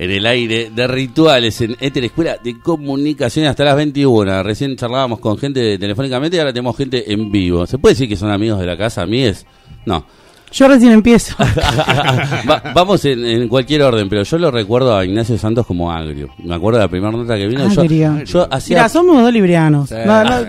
en 0.00 0.10
el 0.10 0.24
aire 0.24 0.70
de 0.74 0.86
rituales 0.86 1.60
en 1.60 1.76
Éter 1.78 2.02
Escuela 2.06 2.38
de 2.42 2.58
Comunicación 2.58 3.44
hasta 3.44 3.64
las 3.64 3.76
21. 3.76 4.42
Recién 4.42 4.74
charlábamos 4.74 5.20
con 5.20 5.36
gente 5.36 5.76
telefónicamente 5.78 6.38
y 6.38 6.40
ahora 6.40 6.54
tenemos 6.54 6.74
gente 6.74 7.12
en 7.12 7.30
vivo. 7.30 7.66
¿Se 7.66 7.76
puede 7.76 7.92
decir 7.92 8.08
que 8.08 8.16
son 8.16 8.30
amigos 8.30 8.58
de 8.60 8.66
la 8.66 8.78
casa? 8.78 9.04
¿Míes? 9.04 9.44
No. 9.84 10.06
Yo 10.52 10.66
recién 10.68 10.92
empiezo. 10.92 11.34
Va- 12.50 12.62
vamos 12.74 13.04
en, 13.04 13.24
en 13.24 13.48
cualquier 13.48 13.82
orden, 13.82 14.08
pero 14.08 14.22
yo 14.24 14.38
lo 14.38 14.50
recuerdo 14.50 14.96
a 14.96 15.04
Ignacio 15.04 15.38
Santos 15.38 15.64
como 15.66 15.90
agrio. 15.92 16.30
Me 16.38 16.54
acuerdo 16.54 16.78
de 16.78 16.84
la 16.84 16.88
primera 16.90 17.12
nota 17.12 17.36
que 17.36 17.46
vino. 17.46 17.68
yo, 17.68 17.80
Agrio. 17.82 18.24
yo 18.24 18.48
hacía 18.50 18.78
Mira, 18.78 18.88
somos 18.88 19.22
dos 19.22 19.32
librianos. 19.32 19.88
Sí. 19.88 19.94
No, 20.04 20.24
no, 20.24 20.46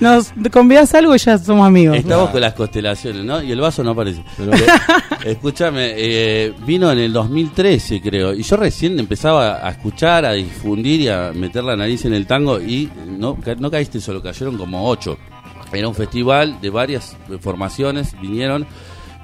nos 0.00 0.32
convidas 0.50 0.94
algo 0.94 1.14
y 1.14 1.18
ya 1.18 1.36
somos 1.38 1.66
amigos. 1.66 1.96
Estamos 1.96 2.30
con 2.30 2.40
las 2.40 2.54
constelaciones, 2.54 3.24
¿no? 3.24 3.42
Y 3.42 3.52
el 3.52 3.60
vaso 3.60 3.84
no 3.84 3.90
aparece. 3.90 4.22
Pero, 4.36 4.52
escúchame, 5.24 5.92
eh, 5.96 6.52
vino 6.66 6.90
en 6.90 6.98
el 6.98 7.12
2013, 7.12 8.00
creo. 8.00 8.32
Y 8.34 8.42
yo 8.42 8.56
recién 8.56 8.98
empezaba 8.98 9.66
a 9.66 9.70
escuchar, 9.70 10.24
a 10.24 10.32
difundir 10.32 11.02
y 11.02 11.08
a 11.08 11.32
meter 11.34 11.64
la 11.64 11.76
nariz 11.76 12.04
en 12.06 12.14
el 12.14 12.26
tango. 12.26 12.60
Y 12.60 12.90
no, 13.06 13.36
ca- 13.36 13.54
no 13.56 13.70
caíste 13.70 14.00
solo, 14.00 14.22
cayeron 14.22 14.56
como 14.56 14.88
ocho. 14.88 15.18
Era 15.72 15.88
un 15.88 15.94
festival 15.94 16.60
de 16.60 16.70
varias 16.70 17.16
formaciones, 17.40 18.14
vinieron 18.20 18.64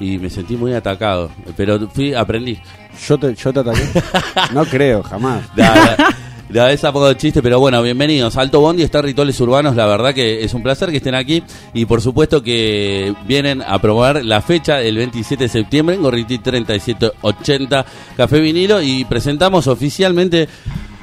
y 0.00 0.18
me 0.18 0.28
sentí 0.30 0.56
muy 0.56 0.72
atacado. 0.74 1.30
Pero 1.56 1.88
fui, 1.88 2.14
aprendí. 2.14 2.58
Yo 3.06 3.18
te, 3.18 3.34
yo 3.34 3.52
te 3.52 3.60
ataqué. 3.60 3.82
No 4.54 4.64
creo, 4.64 5.02
jamás. 5.02 5.44
Da, 5.54 5.74
da, 5.74 6.16
da, 6.48 6.72
es 6.72 6.82
a 6.84 6.92
poco 6.92 7.06
de 7.08 7.16
chiste, 7.16 7.40
pero 7.42 7.60
bueno, 7.60 7.80
bienvenidos. 7.82 8.36
Alto 8.36 8.60
Bondi 8.60 8.82
está 8.82 9.00
Rituales 9.02 9.38
Urbanos, 9.40 9.76
la 9.76 9.86
verdad 9.86 10.12
que 10.14 10.42
es 10.42 10.52
un 10.54 10.62
placer 10.62 10.90
que 10.90 10.96
estén 10.96 11.14
aquí 11.14 11.42
y 11.74 11.84
por 11.84 12.00
supuesto 12.00 12.42
que 12.42 13.14
vienen 13.26 13.62
a 13.62 13.78
probar 13.78 14.24
la 14.24 14.42
fecha 14.42 14.80
el 14.82 14.96
27 14.96 15.44
de 15.44 15.48
septiembre 15.48 15.94
en 15.94 16.02
Gorriti 16.02 16.38
3780 16.38 17.84
Café 18.16 18.40
Vinilo 18.40 18.82
y 18.82 19.04
presentamos 19.04 19.66
oficialmente 19.66 20.48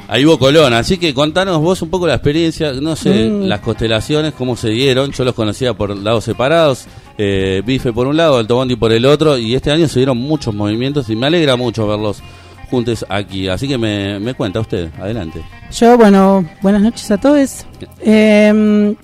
a 0.10 0.20
Ivo 0.20 0.38
Colón. 0.40 0.74
Así 0.74 0.98
que 0.98 1.14
contanos 1.14 1.62
vos 1.62 1.82
un 1.82 1.90
poco 1.90 2.08
la 2.08 2.16
experiencia, 2.16 2.72
no 2.74 2.96
sé, 2.96 3.30
Mm. 3.30 3.44
las 3.44 3.60
constelaciones, 3.62 4.34
cómo 4.34 4.56
se 4.56 4.70
dieron. 4.70 5.12
Yo 5.12 5.24
los 5.26 5.34
conocía 5.36 5.74
por 5.74 5.96
lados 5.96 6.24
separados, 6.24 6.86
eh, 7.18 7.62
Bife 7.66 7.94
por 7.94 8.08
un 8.08 8.18
lado, 8.18 8.38
Alto 8.38 8.56
Bondi 8.56 8.76
por 8.76 8.92
el 8.92 9.06
otro 9.06 9.38
y 9.38 9.56
este 9.56 9.72
año 9.72 9.88
se 9.88 10.00
dieron 10.00 10.18
muchos 10.18 10.54
movimientos 10.54 11.10
y 11.10 11.16
me 11.16 11.28
alegra 11.28 11.56
mucho 11.56 11.88
verlos 11.88 12.22
juntos 12.70 13.06
aquí. 13.10 13.48
Así 13.48 13.68
que 13.68 13.78
me, 13.78 14.20
me 14.20 14.34
cuenta 14.34 14.60
usted, 14.60 14.90
adelante. 15.00 15.42
Yo, 15.72 15.98
bueno, 15.98 16.46
buenas 16.62 16.82
noches 16.82 17.10
a 17.12 17.18
todos. 17.18 17.66
Eh, 18.02 18.96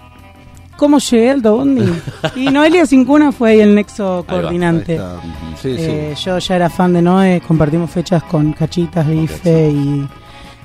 ¿Cómo 0.78 0.98
llegué 0.98 1.30
al 1.30 1.42
Bondi? 1.42 1.86
Y 2.36 2.48
Noelia 2.48 2.86
Cincuna 2.86 3.32
fue 3.32 3.52
ahí 3.52 3.62
el 3.62 3.76
nexo 3.76 4.18
Ahí 4.18 4.36
va, 4.36 4.42
coordinante. 4.42 5.00
Ahí 5.00 5.56
sí. 5.62 5.76
Eh, 5.78 6.14
yo 6.24 6.40
ya 6.40 6.56
era 6.56 6.70
fan 6.70 6.94
de 6.94 7.02
Noé, 7.02 7.42
compartimos 7.48 7.92
fechas 7.92 8.24
con 8.24 8.54
Cachitas, 8.54 9.08
Bife 9.08 9.70
y 9.70 10.08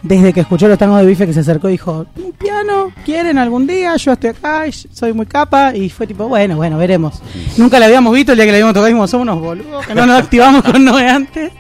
desde 0.03 0.33
que 0.33 0.41
escuchó 0.41 0.69
los 0.69 0.79
tangos 0.79 1.01
de 1.01 1.07
Bife 1.07 1.27
que 1.27 1.33
se 1.33 1.41
acercó 1.41 1.69
dijo, 1.69 2.07
un 2.17 2.33
piano, 2.33 2.93
¿quieren 3.05 3.39
algún 3.39 3.67
día? 3.67 3.97
Yo 3.97 4.13
estoy 4.13 4.31
acá, 4.31 4.67
y 4.67 4.73
soy 4.73 5.13
muy 5.13 5.27
capa 5.27 5.75
y 5.75 5.91
fue 5.91 6.07
tipo, 6.07 6.29
bueno, 6.29 6.57
bueno, 6.57 6.79
veremos. 6.79 7.23
Nunca 7.57 7.79
la 7.79 7.87
habíamos 7.87 8.15
visto, 8.15 8.33
el 8.33 8.39
día 8.39 8.47
que 8.47 8.53
la 8.53 8.57
habíamos 8.57 8.75
tocado 8.75 8.87
dijimos, 8.87 9.11
somos 9.11 9.25
unos 9.25 9.41
boludos, 9.41 9.87
que 9.87 9.95
no 9.95 10.07
nos 10.07 10.23
activamos 10.23 10.63
con 10.63 10.85
Noé 10.85 11.09
antes. 11.09 11.53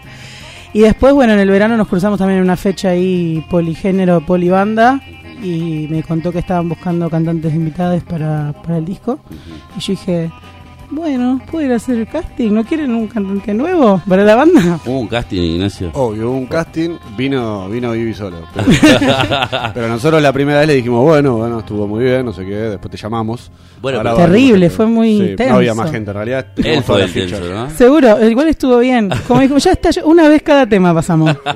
Y 0.72 0.80
después, 0.80 1.14
bueno, 1.14 1.32
en 1.32 1.40
el 1.40 1.50
verano 1.50 1.76
nos 1.76 1.88
cruzamos 1.88 2.18
también 2.18 2.38
en 2.38 2.44
una 2.44 2.56
fecha 2.56 2.90
ahí 2.90 3.44
poligénero, 3.50 4.20
polibanda 4.20 5.00
y 5.42 5.86
me 5.88 6.02
contó 6.02 6.32
que 6.32 6.40
estaban 6.40 6.68
buscando 6.68 7.08
cantantes 7.08 7.54
invitados 7.54 8.02
para, 8.04 8.52
para 8.62 8.78
el 8.78 8.84
disco. 8.84 9.18
Y 9.76 9.80
yo 9.80 9.92
dije, 9.92 10.30
bueno, 10.90 11.40
puedo 11.50 11.66
ir 11.66 11.72
a 11.72 11.76
hacer 11.76 11.98
el 11.98 12.08
casting, 12.08 12.52
¿no 12.52 12.64
quieren 12.64 12.94
un 12.94 13.06
cantante 13.08 13.52
nuevo 13.52 14.00
para 14.08 14.24
la 14.24 14.34
banda? 14.34 14.80
Hubo 14.84 15.00
un 15.00 15.06
casting, 15.06 15.40
Ignacio. 15.40 15.90
Obvio, 15.92 16.30
hubo 16.30 16.38
un 16.38 16.46
casting, 16.46 16.96
vino, 17.16 17.68
vino 17.68 17.92
Vivi 17.92 18.14
solo. 18.14 18.38
Pero, 18.54 18.66
pero 19.74 19.88
nosotros 19.88 20.22
la 20.22 20.32
primera 20.32 20.60
vez 20.60 20.68
le 20.68 20.74
dijimos, 20.74 21.04
bueno, 21.04 21.36
bueno, 21.36 21.60
estuvo 21.60 21.86
muy 21.86 22.04
bien, 22.04 22.24
no 22.24 22.32
sé 22.32 22.44
qué, 22.44 22.54
después 22.54 22.90
te 22.90 22.96
llamamos. 22.96 23.50
Bueno, 23.80 23.98
Ahora 23.98 24.14
Terrible, 24.14 24.66
vamos, 24.66 24.76
fue 24.76 24.86
muy 24.86 25.20
sí, 25.20 25.36
tenso. 25.36 25.52
No 25.52 25.58
había 25.58 25.74
más 25.74 25.90
gente, 25.90 26.10
en 26.10 26.16
realidad. 26.16 26.46
Él 26.56 26.82
fue 26.82 27.06
¿no? 27.06 27.70
Seguro, 27.70 28.28
igual 28.28 28.48
estuvo 28.48 28.78
bien. 28.78 29.10
Como 29.26 29.40
dijo, 29.40 29.58
ya 29.58 29.72
está, 29.72 29.90
una 30.04 30.28
vez 30.28 30.42
cada 30.42 30.66
tema 30.66 30.94
pasamos. 30.94 31.36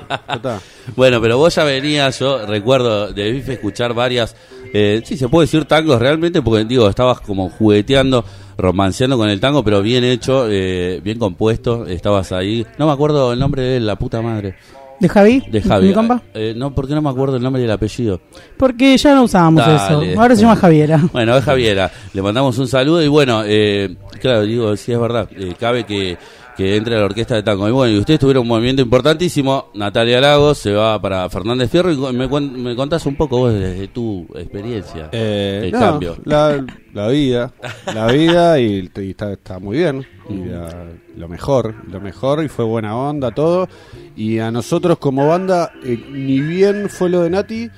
Bueno, 0.96 1.20
pero 1.20 1.38
vos 1.38 1.54
ya 1.54 1.62
venías, 1.62 2.18
yo 2.18 2.44
recuerdo 2.44 3.12
de 3.12 3.30
Bife 3.30 3.52
escuchar 3.52 3.94
varias, 3.94 4.34
eh, 4.72 5.00
sí, 5.04 5.16
se 5.16 5.28
puede 5.28 5.46
decir 5.46 5.64
tangos 5.64 6.00
realmente, 6.00 6.42
porque 6.42 6.64
digo, 6.64 6.88
estabas 6.88 7.20
como 7.20 7.48
jugueteando, 7.50 8.24
romanceando 8.58 9.16
con 9.16 9.28
el 9.28 9.40
tango, 9.40 9.62
pero 9.64 9.82
bien 9.82 10.04
hecho, 10.04 10.46
eh, 10.48 11.00
bien 11.02 11.18
compuesto, 11.18 11.86
estabas 11.86 12.32
ahí. 12.32 12.66
No 12.78 12.86
me 12.86 12.92
acuerdo 12.92 13.32
el 13.32 13.38
nombre 13.38 13.62
de 13.62 13.76
él, 13.78 13.86
la 13.86 13.96
puta 13.96 14.22
madre, 14.22 14.54
¿De 15.00 15.08
Javi? 15.08 15.42
de 15.50 15.60
Javi. 15.60 15.88
¿Mi 15.88 15.94
compa? 15.94 16.22
Eh, 16.32 16.54
no, 16.56 16.72
porque 16.72 16.94
no 16.94 17.02
me 17.02 17.10
acuerdo 17.10 17.36
el 17.36 17.42
nombre 17.42 17.60
y 17.60 17.64
el 17.64 17.70
apellido. 17.72 18.20
Porque 18.56 18.96
ya 18.96 19.16
no 19.16 19.24
usábamos 19.24 19.66
Dale. 19.66 20.12
eso. 20.12 20.20
Ahora 20.20 20.36
se 20.36 20.42
llama 20.42 20.54
Javiera. 20.54 21.00
Bueno, 21.12 21.36
es 21.36 21.44
Javiera, 21.44 21.90
le 22.12 22.22
mandamos 22.22 22.56
un 22.58 22.68
saludo 22.68 23.02
y 23.02 23.08
bueno, 23.08 23.42
eh, 23.44 23.96
claro, 24.20 24.42
digo, 24.42 24.76
sí 24.76 24.92
es 24.92 25.00
verdad, 25.00 25.28
eh, 25.36 25.54
cabe 25.58 25.84
que, 25.84 26.16
que 26.56 26.76
entre 26.76 26.96
a 26.96 26.98
la 27.00 27.04
orquesta 27.06 27.34
de 27.34 27.42
tango. 27.42 27.68
Y 27.68 27.72
bueno, 27.72 27.94
y 27.94 27.98
ustedes 27.98 28.20
tuvieron 28.20 28.42
un 28.42 28.48
movimiento 28.48 28.82
importantísimo, 28.82 29.70
Natalia 29.74 30.20
Lagos 30.20 30.58
se 30.58 30.72
va 30.72 31.00
para 31.00 31.28
Fernández 31.30 31.70
Fierro 31.70 31.90
y 31.92 31.96
me, 32.12 32.28
me 32.28 32.76
contás 32.76 33.06
un 33.06 33.16
poco 33.16 33.38
vos 33.38 33.52
desde 33.54 33.88
tu 33.88 34.26
experiencia, 34.34 35.08
Eh, 35.12 35.62
el 35.64 35.72
no, 35.72 35.78
cambio. 35.78 36.16
La, 36.24 36.64
la 36.92 37.08
vida, 37.08 37.52
la 37.94 38.06
vida 38.12 38.60
y, 38.60 38.90
y 38.96 39.10
está, 39.10 39.32
está 39.32 39.58
muy 39.58 39.78
bien. 39.78 40.06
Y 40.28 40.36
la- 40.44 40.86
lo 41.16 41.28
mejor, 41.28 41.74
lo 41.90 42.00
mejor 42.00 42.42
y 42.44 42.48
fue 42.48 42.64
buena 42.64 42.96
onda 42.96 43.30
todo. 43.32 43.68
Y 44.16 44.38
a 44.38 44.50
nosotros 44.50 44.98
como 44.98 45.26
banda, 45.28 45.72
eh, 45.84 46.02
ni 46.10 46.40
bien 46.40 46.88
fue 46.88 47.08
lo 47.10 47.22
de 47.22 47.30
Nati, 47.30 47.68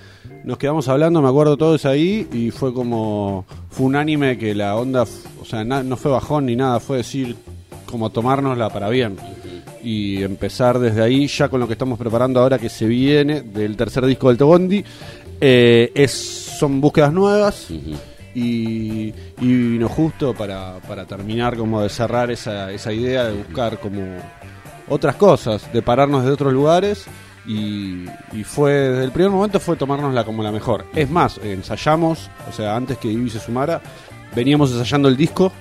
nos 0.44 0.58
quedamos 0.58 0.88
hablando, 0.88 1.22
me 1.22 1.28
acuerdo 1.28 1.56
todos 1.56 1.84
ahí 1.86 2.28
y 2.32 2.50
fue 2.50 2.72
como, 2.74 3.44
fue 3.70 3.86
unánime 3.86 4.36
que 4.36 4.54
la 4.54 4.76
onda, 4.76 5.04
o 5.40 5.44
sea, 5.44 5.64
na- 5.64 5.82
no 5.82 5.96
fue 5.96 6.10
bajón 6.12 6.46
ni 6.46 6.54
nada, 6.56 6.80
fue 6.80 6.98
decir 6.98 7.34
como 7.94 8.10
tomárnosla 8.10 8.70
para 8.70 8.88
bien. 8.88 9.16
Y 9.84 10.20
empezar 10.24 10.80
desde 10.80 11.00
ahí 11.00 11.28
ya 11.28 11.48
con 11.48 11.60
lo 11.60 11.68
que 11.68 11.74
estamos 11.74 11.96
preparando 11.96 12.40
ahora 12.40 12.58
que 12.58 12.68
se 12.68 12.86
viene 12.86 13.42
del 13.42 13.76
tercer 13.76 14.04
disco 14.04 14.28
del 14.28 14.36
Togondi. 14.36 14.84
Eh, 15.40 15.92
es, 15.94 16.10
son 16.58 16.80
búsquedas 16.80 17.12
nuevas 17.12 17.70
y, 17.70 17.94
y 18.34 19.12
vino 19.38 19.88
justo 19.88 20.34
para, 20.34 20.80
para 20.88 21.04
terminar 21.04 21.56
como 21.56 21.82
de 21.82 21.88
cerrar 21.88 22.32
esa, 22.32 22.72
esa 22.72 22.92
idea 22.92 23.24
de 23.26 23.36
buscar 23.36 23.78
como 23.78 24.02
otras 24.88 25.14
cosas, 25.14 25.72
de 25.72 25.80
pararnos 25.80 26.24
de 26.24 26.32
otros 26.32 26.52
lugares 26.52 27.06
y, 27.46 28.06
y 28.32 28.42
fue 28.42 28.72
desde 28.72 29.04
el 29.04 29.12
primer 29.12 29.30
momento 29.30 29.60
fue 29.60 29.76
tomárnosla 29.76 30.24
como 30.24 30.42
la 30.42 30.50
mejor. 30.50 30.86
Es 30.94 31.08
más, 31.10 31.38
ensayamos, 31.38 32.28
o 32.48 32.52
sea, 32.52 32.74
antes 32.74 32.98
que 32.98 33.08
Ivy 33.08 33.30
se 33.30 33.38
sumara, 33.38 33.80
veníamos 34.34 34.72
ensayando 34.72 35.08
el 35.08 35.16
disco 35.16 35.52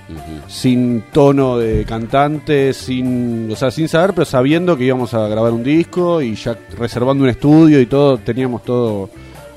sin 0.48 1.04
tono 1.12 1.58
de 1.58 1.84
cantante, 1.84 2.72
sin, 2.72 3.50
o 3.50 3.56
sea, 3.56 3.70
sin 3.70 3.88
saber, 3.88 4.12
pero 4.14 4.24
sabiendo 4.24 4.76
que 4.76 4.84
íbamos 4.84 5.14
a 5.14 5.28
grabar 5.28 5.52
un 5.52 5.62
disco 5.62 6.20
y 6.22 6.34
ya 6.34 6.56
reservando 6.76 7.24
un 7.24 7.30
estudio 7.30 7.80
y 7.80 7.86
todo, 7.86 8.18
teníamos 8.18 8.62
todo 8.62 9.10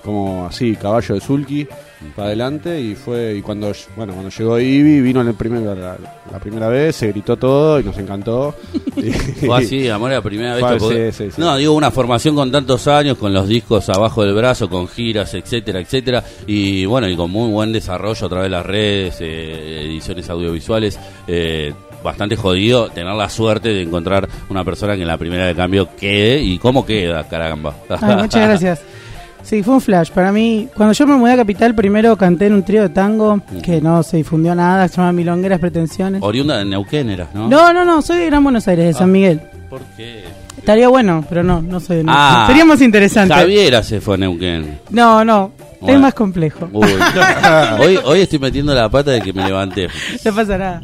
como 0.04 0.46
así, 0.46 0.76
caballo 0.76 1.16
de 1.16 1.22
sulky 1.22 1.68
para 2.16 2.28
adelante 2.28 2.80
y 2.80 2.94
fue 2.96 3.36
y 3.38 3.42
cuando 3.42 3.72
bueno 3.96 4.14
cuando 4.14 4.30
llegó 4.30 4.60
Ivy 4.60 5.02
vino 5.02 5.22
el 5.22 5.34
primer- 5.34 5.62
la, 5.64 5.98
la 6.32 6.40
primera 6.40 6.68
vez 6.70 6.96
se 6.96 7.08
gritó 7.08 7.38
todo 7.38 7.80
y 7.80 7.84
nos 7.84 7.98
encantó 7.98 8.54
Y- 8.98 9.12
Fue 9.12 9.58
así, 9.58 9.88
amor, 9.90 10.12
la 10.12 10.22
primera 10.22 10.54
vez 10.56 10.62
Fue- 10.64 10.74
que 10.74 10.80
porque- 10.80 11.12
sí, 11.12 11.26
sí, 11.26 11.32
sí. 11.36 11.42
No, 11.42 11.56
digo, 11.58 11.74
una 11.74 11.92
formación 11.92 12.36
con 12.36 12.52
tantos 12.52 12.88
años, 12.88 13.18
con 13.18 13.34
los 13.34 13.48
discos 13.48 13.88
abajo 13.90 14.24
del 14.24 14.34
brazo, 14.36 14.70
con 14.70 14.88
giras, 14.88 15.34
etcétera, 15.36 15.80
etcétera. 15.80 16.24
Y 16.48 16.86
bueno, 16.86 17.08
y 17.08 17.16
con 17.16 17.30
muy 17.30 17.50
buen 17.52 17.72
desarrollo 17.72 18.26
a 18.26 18.30
través 18.30 18.46
de 18.46 18.50
las 18.50 18.66
redes, 18.66 19.18
eh, 19.20 19.84
ediciones 19.86 20.30
audiovisuales. 20.30 21.00
eh, 21.28 21.74
bastante 22.04 22.36
jodido 22.36 22.90
tener 22.90 23.14
la 23.16 23.28
suerte 23.30 23.70
de 23.70 23.82
encontrar 23.82 24.30
una 24.50 24.64
persona 24.64 24.96
que 24.96 25.02
en 25.02 25.08
la 25.08 25.18
primera 25.18 25.46
de 25.48 25.56
cambio 25.56 25.90
quede. 26.00 26.42
¿Y 26.42 26.58
cómo 26.60 26.86
queda, 26.86 27.28
caramba? 27.28 27.76
Ay, 27.90 28.16
muchas 28.18 28.42
gracias. 28.48 28.82
Sí, 29.48 29.64
fue 29.64 29.76
un 29.76 29.82
flash. 29.82 30.12
Para 30.12 30.34
mí, 30.34 30.68
cuando 30.76 30.92
yo 30.94 31.08
me 31.08 31.16
mudé 31.16 31.32
a 31.32 31.38
Capital, 31.38 31.74
primero 31.74 32.18
canté 32.18 32.48
en 32.48 32.54
un 32.54 32.64
trío 32.64 32.82
de 32.82 32.90
tango 32.90 33.40
que 33.64 33.80
no 33.80 34.04
se 34.04 34.18
difundió 34.18 34.54
nada, 34.54 34.90
se 34.90 34.98
llama 34.98 35.14
Milongueras 35.14 35.60
Pretensiones. 35.62 36.22
Oriunda 36.22 36.58
de 36.58 36.66
Neuquén 36.66 37.10
eras, 37.10 37.30
¿no? 37.34 37.48
No, 37.48 37.72
no, 37.72 37.86
no, 37.86 38.02
soy 38.02 38.18
de 38.18 38.26
Gran 38.26 38.44
Buenos 38.44 38.68
Aires, 38.68 38.88
de 38.88 38.94
San 38.94 39.10
Miguel. 39.10 39.40
¿Por 39.70 39.80
qué? 39.96 40.26
Estaría 40.58 40.90
bueno, 40.90 41.24
pero 41.30 41.44
no, 41.44 41.62
no 41.62 41.80
soy 41.80 41.98
de 41.98 42.04
Ah, 42.08 42.44
Sería 42.48 42.66
más 42.66 42.82
interesante. 42.82 43.34
Javiera 43.34 43.82
se 43.84 44.02
fue 44.02 44.16
a 44.16 44.18
Neuquén. 44.18 44.80
No, 44.90 45.24
no, 45.24 45.52
Bueno. 45.80 45.96
es 45.96 46.02
más 46.02 46.14
complejo. 46.14 46.68
Uy. 46.74 46.90
hoy, 47.80 48.00
hoy 48.04 48.20
estoy 48.20 48.40
metiendo 48.40 48.74
la 48.76 48.90
pata 48.90 49.12
de 49.12 49.22
que 49.22 49.32
me 49.32 49.46
levanté. 49.46 49.88
No 50.26 50.36
pasa 50.36 50.58
nada. 50.58 50.82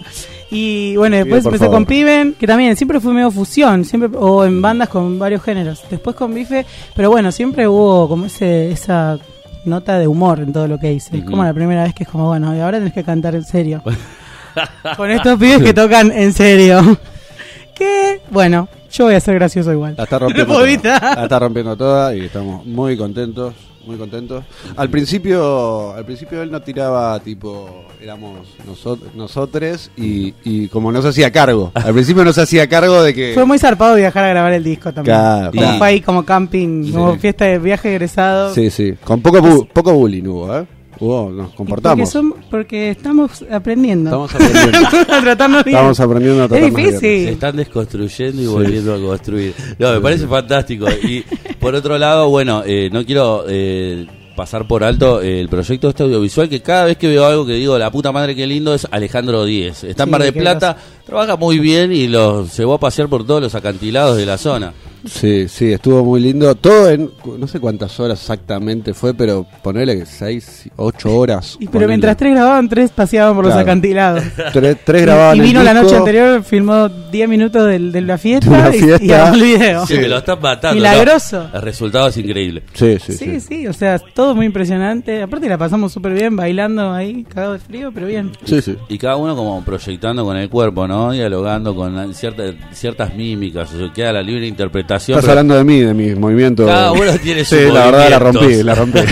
Y 0.54 0.96
bueno, 0.96 1.18
después 1.18 1.44
empecé 1.46 1.66
favor. 1.66 1.78
con 1.78 1.86
Piben, 1.86 2.36
que 2.40 2.46
también 2.46 2.76
siempre 2.76 3.00
fue 3.00 3.14
medio 3.14 3.32
fusión, 3.32 3.84
siempre 3.86 4.10
o 4.18 4.46
en 4.46 4.62
bandas 4.62 4.88
con 4.88 5.18
varios 5.18 5.42
géneros. 5.42 5.84
Después 5.90 6.16
con 6.16 6.34
Bife, 6.34 6.66
pero 6.96 7.10
bueno, 7.10 7.32
siempre 7.32 7.68
hubo 7.68 8.08
como 8.08 8.28
ese 8.28 8.72
esa 8.72 9.18
nota 9.66 9.98
de 9.98 10.08
humor 10.08 10.40
en 10.40 10.54
todo 10.54 10.68
lo 10.68 10.80
que 10.80 10.94
hice. 10.94 11.18
Es 11.18 11.26
como 11.26 11.44
la 11.44 11.54
primera 11.54 11.84
vez 11.84 11.94
que 11.94 12.04
es 12.04 12.10
como, 12.10 12.28
bueno, 12.28 12.56
y 12.56 12.60
ahora 12.60 12.78
tenés 12.78 12.94
que 12.94 13.04
cantar 13.04 13.36
en 13.36 13.44
serio. 13.44 13.82
con 14.98 15.10
estos 15.10 15.40
pibes 15.40 15.64
que 15.64 15.74
tocan 15.74 16.12
en 16.12 16.34
serio. 16.34 16.98
que, 17.76 18.22
bueno, 18.30 18.68
yo 18.92 19.06
voy 19.06 19.16
a 19.16 19.20
ser 19.20 19.36
gracioso 19.36 19.72
igual. 19.72 19.96
La 19.98 20.04
está 20.04 20.20
rompiendo 20.20 20.54
toda. 20.54 21.16
La 21.16 21.24
está 21.24 21.40
rompiendo 21.40 21.76
toda 21.76 22.16
y 22.16 22.26
estamos 22.26 22.66
muy 22.66 22.96
contentos, 22.96 23.54
muy 23.86 23.98
contentos. 23.98 24.44
Al 24.76 24.90
principio, 24.90 25.94
al 25.94 26.06
principio 26.06 26.42
él 26.42 26.52
no 26.52 26.62
tiraba 26.62 27.20
tipo, 27.20 27.86
éramos 28.02 28.48
nosotros, 28.66 29.14
nosotros 29.16 29.92
y, 29.98 30.34
y 30.44 30.68
como 30.70 30.92
no 30.92 31.02
se 31.02 31.10
hacía 31.10 31.32
cargo. 31.32 31.72
Al 31.74 31.94
principio 31.94 32.24
no 32.24 32.34
se 32.34 32.42
hacía 32.42 32.68
cargo 32.68 33.02
de 33.04 33.14
que 33.14 33.32
Fue 33.34 33.46
muy 33.46 33.60
zarpado 33.60 33.96
viajar 33.96 34.24
a 34.26 34.30
grabar 34.30 34.54
el 34.54 34.64
disco 34.64 34.94
también. 34.94 35.16
Claro, 35.18 35.52
Como 35.52 35.62
claro. 35.62 35.78
fue 35.78 35.88
ahí 35.88 36.02
como 36.02 36.24
camping, 36.26 36.92
como 36.92 37.16
fiesta 37.18 37.46
de 37.46 37.60
viaje 37.60 37.90
egresado. 37.92 38.54
Sí, 38.54 38.70
sí, 38.70 38.94
con 39.04 39.22
poco 39.22 39.40
bu- 39.40 39.68
poco 39.68 39.94
bullying 39.94 40.24
hubo, 40.28 40.58
¿eh? 40.58 40.66
Hubo, 41.00 41.30
nos 41.32 41.46
Porque, 41.48 41.56
comportamos. 41.58 42.10
son- 42.10 42.36
porque 42.50 42.92
estamos 42.92 43.44
aprendiendo. 43.52 44.10
Estamos 44.26 44.36
aprendiendo. 44.36 44.88
a 45.14 45.22
tratarnos 45.22 45.64
bien. 45.64 45.76
Estamos 45.78 46.00
aprendiendo 46.00 46.42
a 46.42 46.46
Es 46.46 46.50
tratarnos 46.50 46.76
bien. 46.76 46.88
difícil. 46.92 47.26
Se 47.26 47.32
están 47.32 47.56
desconstruyendo 47.58 48.42
y 48.42 48.46
volviendo 48.48 48.94
a 48.94 49.00
construir. 49.00 49.54
No, 49.80 49.92
me 49.92 50.00
parece 50.02 50.28
fantástico. 50.28 50.86
Y 51.04 51.24
por 51.60 51.76
otro 51.76 51.98
lado, 51.98 52.30
bueno, 52.30 52.64
eh, 52.66 52.90
no 52.92 53.06
quiero 53.06 53.46
eh, 53.48 54.06
pasar 54.36 54.68
por 54.68 54.84
alto 54.84 55.22
eh, 55.22 55.40
el 55.42 55.50
proyecto 55.50 55.90
este 55.90 56.04
audiovisual 56.04 56.50
que 56.50 56.62
cada 56.62 56.86
vez 56.86 56.98
que 56.98 57.08
veo 57.08 57.26
algo 57.26 57.46
que 57.46 57.54
digo, 57.54 57.78
la 57.78 57.92
puta 57.92 58.12
madre 58.12 58.36
que 58.36 58.48
lindo, 58.48 58.74
es 58.74 58.88
Alejandro 58.90 59.46
Díez. 59.46 59.84
Está 59.84 60.04
en 60.04 60.08
Sí, 60.08 60.12
Mar 60.12 60.22
de 60.24 60.34
qué 60.34 60.40
Plata, 60.40 60.78
trabaja 61.06 61.36
muy 61.36 61.60
bien 61.60 61.92
y 61.92 62.08
los 62.08 62.56
llevó 62.58 62.76
a 62.76 62.80
pasear 62.80 63.08
por 63.10 63.26
todos 63.26 63.42
los 63.42 63.54
acantilados 63.56 64.18
de 64.18 64.26
la 64.26 64.38
zona. 64.38 64.74
Sí, 65.06 65.48
sí, 65.50 65.72
estuvo 65.74 66.04
muy 66.04 66.22
lindo. 66.22 66.54
Todo 66.56 66.90
en, 66.90 67.10
no 67.38 67.48
sé 67.48 67.60
cuántas 67.60 68.00
horas 68.00 68.20
exactamente 68.22 68.94
fue, 68.94 69.14
pero 69.14 69.46
ponele 69.62 69.98
que 70.00 70.06
seis, 70.06 70.70
ocho 70.78 71.16
horas. 71.18 71.56
Y, 71.60 71.66
pero 71.66 71.72
ponele. 71.72 71.88
mientras 71.90 72.18
tres 72.18 72.34
grababan, 72.34 72.70
tres 72.70 72.92
paseaban 72.92 73.36
por 73.36 73.46
los 73.46 73.54
acantilados. 73.54 74.24
Tres, 74.54 74.78
tres 74.86 75.02
grababan 75.02 75.38
y 75.38 75.42
vino 75.42 75.62
la 75.64 75.72
disco. 75.74 75.84
noche 75.86 75.98
anterior, 75.98 76.44
filmó 76.44 76.88
10 76.90 77.28
minutos 77.30 77.68
del- 77.68 77.92
de 77.92 78.02
la 78.02 78.18
fiesta, 78.18 78.50
De 78.50 78.58
la 78.70 78.76
y- 78.76 78.80
fiesta. 78.80 79.04
Y, 79.04 79.08
grabó 79.08 79.36
el 79.36 79.42
video. 79.42 79.86
Sí, 79.88 79.94
me 79.98 80.08
lo 80.08 80.18
están 80.20 80.42
matando. 80.42 80.76
Milagroso. 80.76 81.48
¿no? 81.52 81.56
El 81.58 81.62
resultado 81.62 82.08
es 82.08 82.18
increíble. 82.18 82.64
Sí, 82.74 82.98
sí, 83.04 83.14
Sí, 83.14 83.26
sí. 83.26 83.40
sí, 83.42 83.68
o 83.68 83.74
sea, 83.74 84.00
todo 84.00 84.36
muy 84.36 84.46
impresionante. 84.46 85.22
Aparte 85.22 85.50
la 85.50 85.58
pasamos 85.58 85.92
súper 85.92 86.14
bien, 86.14 86.36
bailando 86.36 86.92
ahí, 86.94 87.24
cagado 87.24 87.54
de 87.54 87.60
frío, 87.60 87.92
pero 87.94 88.08
bien. 88.08 88.32
Sí, 88.46 88.62
sí. 88.62 88.78
Y 88.90 88.98
cada 88.98 89.16
uno 89.18 89.36
como 89.36 89.64
proyectando 89.64 90.24
con 90.24 90.38
el 90.38 90.50
cuerpo, 90.50 90.88
¿no? 90.88 91.12
Dialogando 91.12 91.76
con 91.76 92.14
ciertas 92.14 92.54
ciertas 92.74 93.14
mímicas, 93.16 93.74
o 93.74 93.78
sea, 93.78 93.92
queda 93.94 94.14
la 94.14 94.22
libre 94.22 94.48
interpretación. 94.48 94.93
Estás 94.96 95.16
pero- 95.22 95.30
hablando 95.32 95.56
de 95.56 95.64
mí, 95.64 95.80
de 95.82 95.94
mis 95.94 96.18
movimientos. 96.18 96.66
Cada 96.68 96.92
uno 96.92 97.12
tiene 97.22 97.44
Sí, 97.46 97.56
sus 97.64 97.74
la 97.74 97.86
verdad 97.86 98.10
la 98.10 98.20
rompí, 98.20 98.64
la 98.64 98.76
rompí. 98.76 99.00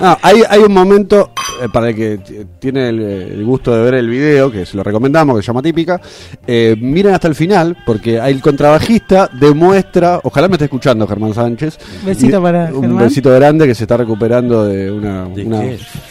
No, 0.00 0.18
hay, 0.20 0.42
hay 0.48 0.60
un 0.60 0.72
momento 0.72 1.30
eh, 1.62 1.68
para 1.72 1.90
el 1.90 1.94
que 1.94 2.18
tiene 2.58 2.88
el, 2.88 3.00
el 3.00 3.44
gusto 3.44 3.74
de 3.76 3.82
ver 3.84 3.94
el 3.94 4.08
video, 4.08 4.50
que 4.50 4.66
se 4.66 4.76
lo 4.76 4.82
recomendamos, 4.82 5.36
que 5.36 5.42
se 5.42 5.46
llama 5.46 5.62
Típica. 5.62 6.00
eh, 6.46 6.74
miren 6.80 7.14
hasta 7.14 7.28
el 7.28 7.34
final, 7.36 7.76
porque 7.86 8.20
ahí 8.20 8.32
el 8.34 8.40
contrabajista 8.40 9.30
demuestra, 9.38 10.20
ojalá 10.24 10.48
me 10.48 10.54
esté 10.54 10.64
escuchando 10.64 11.06
Germán 11.06 11.34
Sánchez. 11.34 11.78
Besito 12.04 12.42
para 12.42 12.64
Un 12.72 12.80
Germán. 12.82 13.04
besito 13.04 13.30
grande 13.32 13.66
que 13.66 13.74
se 13.74 13.84
está 13.84 13.96
recuperando 13.96 14.64
de 14.64 14.90
una, 14.90 15.24
¿De 15.28 15.44
una, 15.44 15.62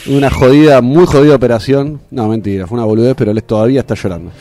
una 0.08 0.30
jodida, 0.30 0.82
muy 0.82 1.06
jodida 1.06 1.36
operación. 1.36 2.00
No, 2.12 2.28
mentira, 2.30 2.66
fue 2.68 2.78
una 2.78 2.86
boludez, 2.86 3.16
pero 3.18 3.32
él 3.32 3.44
todavía 3.44 3.82
está 3.82 3.96
llorando. 3.96 4.32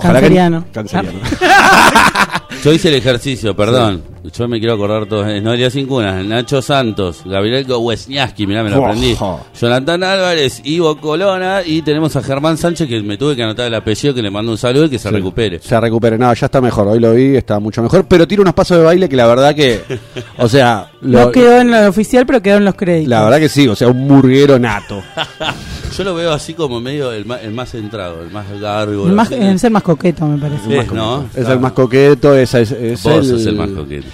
Canceriano. 0.00 0.64
Que, 0.66 0.70
canceriano. 0.72 1.18
Yo 2.64 2.72
hice 2.72 2.88
el 2.88 2.96
ejercicio, 2.96 3.54
perdón. 3.54 4.02
Yo 4.36 4.48
me 4.48 4.58
quiero 4.58 4.74
acordar 4.74 5.06
todos. 5.06 5.26
eh, 5.28 5.40
Noelia 5.40 5.70
Cincunas, 5.70 6.22
Nacho 6.24 6.60
Santos, 6.60 7.22
Gabriel 7.24 7.64
Wesniaski, 7.70 8.46
mirá, 8.46 8.62
me 8.64 8.70
lo 8.70 8.84
aprendí. 8.84 9.14
Jonathan 9.58 10.02
Álvarez, 10.02 10.60
Ivo 10.64 10.96
Colona 11.00 11.62
y 11.64 11.82
tenemos 11.82 12.14
a 12.16 12.22
Germán 12.22 12.58
Sánchez 12.58 12.88
que 12.88 13.00
me 13.00 13.16
tuve 13.16 13.36
que 13.36 13.44
anotar 13.44 13.66
el 13.68 13.74
apellido 13.74 14.12
que 14.12 14.20
le 14.20 14.30
mando 14.30 14.50
un 14.52 14.58
saludo 14.58 14.84
y 14.86 14.90
que 14.90 14.98
se 14.98 15.10
recupere. 15.10 15.60
Se 15.60 15.80
recupere, 15.80 16.18
no, 16.18 16.34
ya 16.34 16.46
está 16.46 16.60
mejor, 16.60 16.88
hoy 16.88 16.98
lo 16.98 17.14
vi, 17.14 17.36
está 17.36 17.58
mucho 17.60 17.80
mejor, 17.80 18.04
pero 18.06 18.26
tiene 18.26 18.42
unos 18.42 18.54
pasos 18.54 18.76
de 18.78 18.84
baile 18.84 19.08
que 19.08 19.16
la 19.16 19.26
verdad 19.28 19.54
que, 19.54 19.80
o 20.38 20.48
sea, 20.48 20.90
lo- 21.00 21.26
no 21.26 21.30
quedó 21.32 21.60
en 21.60 21.70
la 21.70 21.88
oficial, 21.88 22.26
pero 22.26 22.42
quedó 22.42 22.56
en 22.56 22.64
los 22.64 22.74
créditos. 22.74 23.08
la 23.10 23.22
verdad 23.24 23.38
que 23.38 23.48
sí, 23.48 23.66
o 23.68 23.76
sea, 23.76 23.88
un 23.88 24.06
murguero 24.06 24.58
nato. 24.58 25.02
Yo 25.96 26.04
lo 26.04 26.14
veo 26.14 26.32
así 26.32 26.54
como 26.54 26.80
medio 26.80 27.10
el 27.12 27.24
más, 27.24 27.42
el 27.42 27.52
más 27.52 27.70
centrado, 27.70 28.22
el 28.22 28.30
más 28.30 28.46
gárgola. 28.60 29.10
el, 29.10 29.16
más, 29.16 29.30
el 29.32 29.58
ser 29.58 29.70
más 29.72 29.82
coqueto, 29.82 30.26
me 30.26 30.38
parece. 30.38 30.62
Sí, 30.82 30.88
¿no? 30.94 31.26
Es 31.34 31.48
el 31.48 31.58
más 31.58 31.72
coqueto, 31.72 32.36
es, 32.36 32.54
es, 32.54 32.70
es 32.72 33.02
Vos 33.02 33.14
el... 33.14 33.24
sos 33.24 33.46
el 33.46 33.56
más 33.56 33.70
coqueto. 33.70 34.06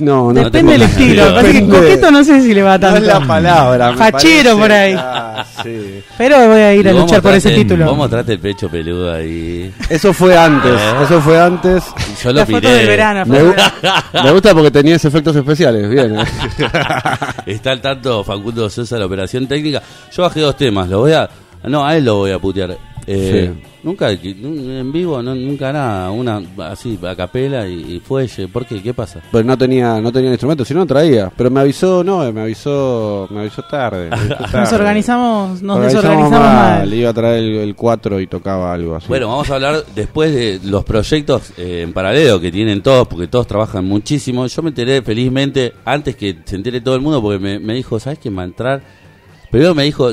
No, 0.00 0.32
no, 0.32 0.44
Depende 0.44 0.72
del 0.72 0.82
estilo. 0.82 1.34
Parece 1.34 1.52
que 1.62 1.68
coqueto 1.68 2.10
no 2.10 2.24
sé 2.24 2.40
si 2.42 2.52
le 2.54 2.62
va 2.62 2.72
no 2.78 2.80
tanto. 2.80 2.96
es 3.00 3.06
la 3.06 3.20
palabra. 3.20 3.92
Fachero 3.94 4.56
por 4.58 4.72
ahí. 4.72 4.94
Ah, 4.98 5.44
sí. 5.62 6.02
Pero 6.18 6.48
voy 6.48 6.60
a 6.60 6.74
ir 6.74 6.88
a 6.88 6.92
luchar 6.92 7.22
por 7.22 7.32
ese 7.34 7.50
título. 7.50 7.86
Vos 7.86 7.96
mostraste 7.96 8.32
el 8.32 8.38
pecho 8.40 8.68
peludo 8.68 9.12
ahí. 9.14 9.72
Eso 9.88 10.12
fue 10.12 10.36
antes, 10.36 10.72
Eh. 10.72 10.94
eso 11.04 11.20
fue 11.20 11.40
antes. 11.40 11.84
Yo 12.22 12.30
lo 12.32 12.40
la 12.40 12.46
foto 12.46 12.58
miré. 12.58 12.70
del 12.74 12.86
verano. 12.88 13.24
Me, 13.26 13.38
foto 13.38 13.46
del 13.52 13.54
gu- 13.54 13.56
verano. 13.82 14.04
me 14.24 14.30
gusta 14.32 14.54
porque 14.54 14.70
tenías 14.70 15.04
efectos 15.04 15.36
especiales, 15.36 15.88
bien. 15.88 16.18
eh. 16.18 16.24
Está 17.46 17.70
al 17.72 17.80
tanto 17.80 18.24
Facundo 18.24 18.68
Sosa 18.70 18.98
la 18.98 19.06
operación 19.06 19.46
técnica. 19.46 19.82
Yo 20.14 20.22
bajé 20.22 20.40
dos 20.40 20.56
temas, 20.56 20.88
lo 20.88 21.00
voy 21.00 21.12
a. 21.12 21.28
No, 21.64 21.86
a 21.86 21.96
él 21.96 22.04
lo 22.04 22.16
voy 22.16 22.30
a 22.32 22.38
putear. 22.38 22.76
Eh, 23.06 23.52
Sí. 23.54 23.70
Nunca 23.84 24.10
en 24.10 24.90
vivo, 24.92 25.22
no, 25.22 25.34
nunca 25.34 25.70
nada. 25.70 26.10
Una 26.10 26.40
así, 26.70 26.98
a 27.06 27.14
capela 27.14 27.68
y, 27.68 27.96
y 27.96 28.00
fuelle. 28.00 28.48
¿Por 28.48 28.64
qué? 28.64 28.82
¿Qué 28.82 28.94
pasa? 28.94 29.20
Pero 29.30 29.44
no 29.44 29.58
tenía, 29.58 30.00
no 30.00 30.10
tenía 30.10 30.30
instrumento, 30.30 30.64
si 30.64 30.72
no 30.72 30.86
traía. 30.86 31.30
Pero 31.36 31.50
me 31.50 31.60
avisó, 31.60 32.02
no, 32.02 32.32
me 32.32 32.40
avisó, 32.40 33.28
me 33.30 33.40
avisó 33.40 33.60
tarde. 33.64 34.08
me 34.08 34.16
avisó 34.16 34.58
Nos 34.58 34.72
organizamos, 34.72 35.62
nos 35.62 35.76
Organizamos 35.76 36.02
desorganizamos 36.02 36.40
mal. 36.40 36.94
Iba 36.94 37.10
a 37.10 37.12
traer 37.12 37.44
el 37.44 37.74
4 37.76 38.20
y 38.20 38.26
tocaba 38.26 38.72
algo 38.72 38.96
así. 38.96 39.06
Bueno, 39.06 39.28
vamos 39.28 39.50
a 39.50 39.54
hablar 39.56 39.84
después 39.94 40.34
de 40.34 40.60
los 40.64 40.82
proyectos 40.84 41.52
eh, 41.58 41.82
en 41.82 41.92
paralelo 41.92 42.40
que 42.40 42.50
tienen 42.50 42.82
todos, 42.82 43.06
porque 43.06 43.26
todos 43.26 43.46
trabajan 43.46 43.84
muchísimo. 43.84 44.46
Yo 44.46 44.62
me 44.62 44.70
enteré 44.70 45.02
felizmente 45.02 45.74
antes 45.84 46.16
que 46.16 46.38
se 46.46 46.56
entere 46.56 46.80
todo 46.80 46.94
el 46.94 47.02
mundo, 47.02 47.20
porque 47.20 47.38
me, 47.38 47.58
me 47.58 47.74
dijo, 47.74 48.00
¿sabes 48.00 48.18
quién 48.18 48.34
va 48.38 48.42
a 48.42 48.46
entrar? 48.46 48.82
Primero 49.50 49.74
me 49.74 49.82
dijo, 49.82 50.10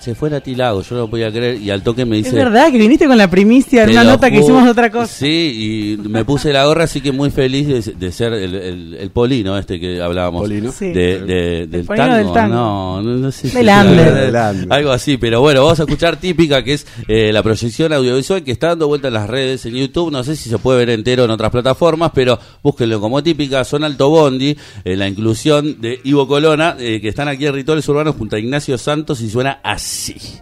se 0.00 0.14
fue 0.14 0.34
a 0.34 0.40
Tilago, 0.40 0.82
yo 0.82 0.94
no 0.96 1.02
lo 1.02 1.10
podía 1.10 1.30
creer, 1.30 1.60
y 1.60 1.70
al 1.70 1.82
toque 1.82 2.04
me 2.04 2.16
dice... 2.16 2.30
Es 2.30 2.34
verdad 2.34 2.70
que 2.70 2.78
viniste 2.78 3.06
con 3.06 3.16
la 3.18 3.28
primicia 3.28 3.84
en 3.84 3.90
una 3.90 4.04
nota 4.04 4.30
que 4.30 4.38
hicimos 4.38 4.64
de 4.64 4.70
otra 4.70 4.90
cosa. 4.90 5.06
Sí, 5.12 5.96
y 6.04 6.08
me 6.08 6.24
puse 6.24 6.52
la 6.52 6.64
gorra, 6.66 6.84
así 6.84 7.00
que 7.00 7.12
muy 7.12 7.30
feliz 7.30 7.66
de, 7.86 7.92
de 7.94 8.12
ser 8.12 8.32
el, 8.32 8.54
el, 8.54 8.94
el 8.94 9.10
polino 9.10 9.56
este 9.58 9.78
que 9.80 10.00
hablábamos. 10.00 10.42
Polino. 10.42 10.72
Sí. 10.72 10.86
De, 10.88 11.20
de- 11.20 11.66
del, 11.66 11.84
polino 11.84 12.06
tango. 12.06 12.16
del 12.16 12.32
tango. 12.32 12.54
No, 12.54 13.02
no, 13.02 13.16
no 13.16 13.32
sé. 13.32 13.48
si- 13.48 13.56
Del 13.56 13.68
under. 13.68 14.36
Algo 14.70 14.90
así, 14.92 15.16
pero 15.16 15.40
bueno, 15.40 15.62
vamos 15.62 15.80
a 15.80 15.84
escuchar 15.84 16.16
típica, 16.16 16.62
que 16.62 16.74
es 16.74 16.86
eh, 17.08 17.30
la 17.32 17.42
proyección 17.42 17.92
audiovisual 17.92 18.42
que 18.42 18.52
está 18.52 18.68
dando 18.68 18.88
vuelta 18.88 19.08
en 19.08 19.14
las 19.14 19.28
redes, 19.28 19.64
en 19.66 19.74
YouTube. 19.74 20.10
No 20.10 20.24
sé 20.24 20.36
si 20.36 20.48
se 20.48 20.58
puede 20.58 20.78
ver 20.78 20.90
entero 20.90 21.24
en 21.24 21.30
otras 21.30 21.50
plataformas, 21.50 22.10
pero 22.14 22.38
búsquenlo 22.62 23.00
como 23.00 23.22
típica. 23.22 23.64
Son 23.64 23.84
Alto 23.84 24.08
Bondi, 24.10 24.56
eh, 24.84 24.96
la 24.96 25.08
inclusión 25.08 25.80
de 25.80 26.00
Ivo 26.04 26.26
Colona, 26.26 26.76
eh, 26.78 27.00
que 27.00 27.08
están 27.08 27.28
aquí 27.28 27.46
en 27.46 27.54
Rituales 27.54 27.88
Urbanos 27.88 28.16
junto 28.16 28.36
a 28.36 28.38
Ignacio 28.38 28.76
Santos 28.78 29.20
y 29.20 29.30
suena 29.30 29.60
así. 29.62 29.83
Si 29.84 30.32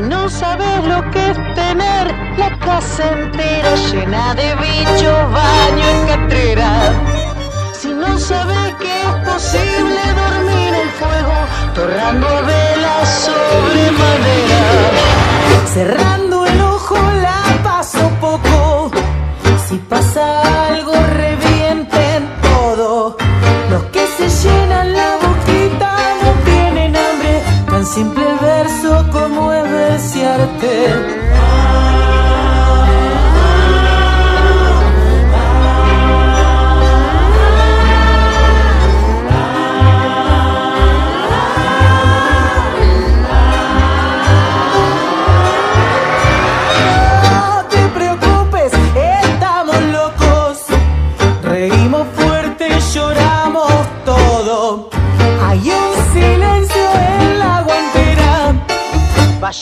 no 0.00 0.30
sabes 0.30 0.84
lo 0.86 1.10
que 1.10 1.30
es 1.30 1.36
tener 1.54 2.06
la 2.38 2.58
casa 2.58 3.12
entera 3.12 3.74
llena 3.92 4.34
de 4.34 4.54
bichos, 4.54 5.30
baño 5.30 5.84
y 5.92 6.06
catrera. 6.08 6.70
Si 7.78 7.88
no 7.88 8.18
sabes 8.18 8.74
que 8.76 9.02
es 9.02 9.14
posible 9.30 10.00
dormir 10.22 10.74
en 10.82 10.88
fuego, 10.98 11.36
torrando 11.74 12.28
velas 12.46 13.08
sobre 13.26 13.90
madera. 13.90 14.62
Cerrando 15.66 16.46
el 16.46 16.60
ojo 16.62 16.96
la 16.96 17.62
paso 17.62 18.08
poco. 18.22 18.90
Si 19.68 19.76
pasa 19.76 20.65
ter 30.66 31.25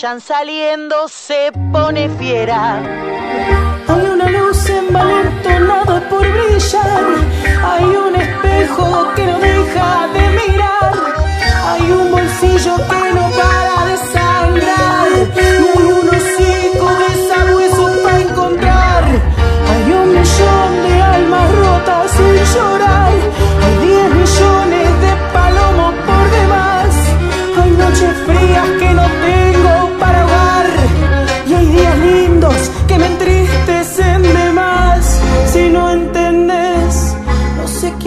vayan 0.05 0.21
saliendo, 0.21 1.09
se 1.09 1.51
pone 1.73 2.11
fiera. 2.19 2.79
Hay 3.89 4.07
una 4.07 4.29
luz 4.29 4.69
envalentonada 4.69 6.09
por 6.11 6.21
brillar, 6.21 7.05
hay 7.65 7.85
un 7.85 8.15
espejo 8.15 9.13
que 9.17 9.27
no 9.27 9.39
deja 9.39 10.09
de 10.13 10.25
mirar, 10.41 10.93
hay 11.69 11.91
un 11.91 12.11
bolsillo 12.11 12.77
que 12.77 13.15
no 13.15 13.31
para 13.41 13.87
de 13.89 13.97
sangrar, 14.13 15.09
y 15.37 15.41
hay 15.41 15.93
un 15.99 16.09
hocico 16.15 16.89
de 17.03 17.11
sabueso 17.29 18.03
para 18.03 18.21
encontrar, 18.21 19.05
hay 19.71 19.93
un 19.93 20.09
millón 20.11 20.83
de 20.83 21.03
almas 21.03 21.51
rotas 21.57 22.13
y 22.21 22.55
llorar. 22.55 22.84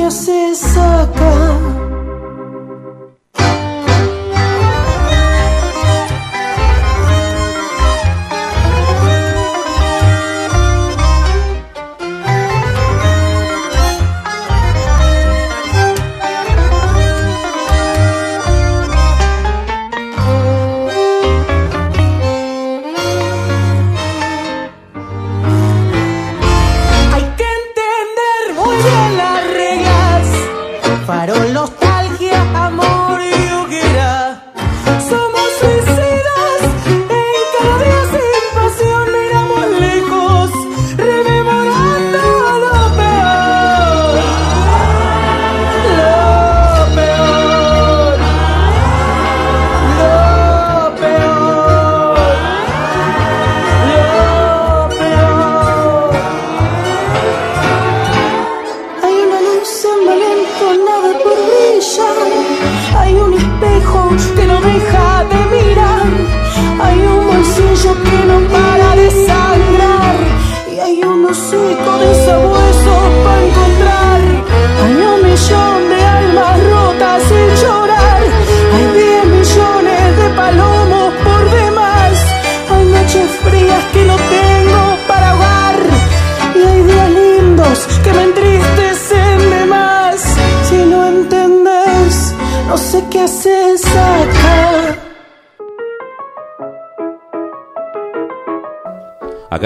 yo 0.07 0.36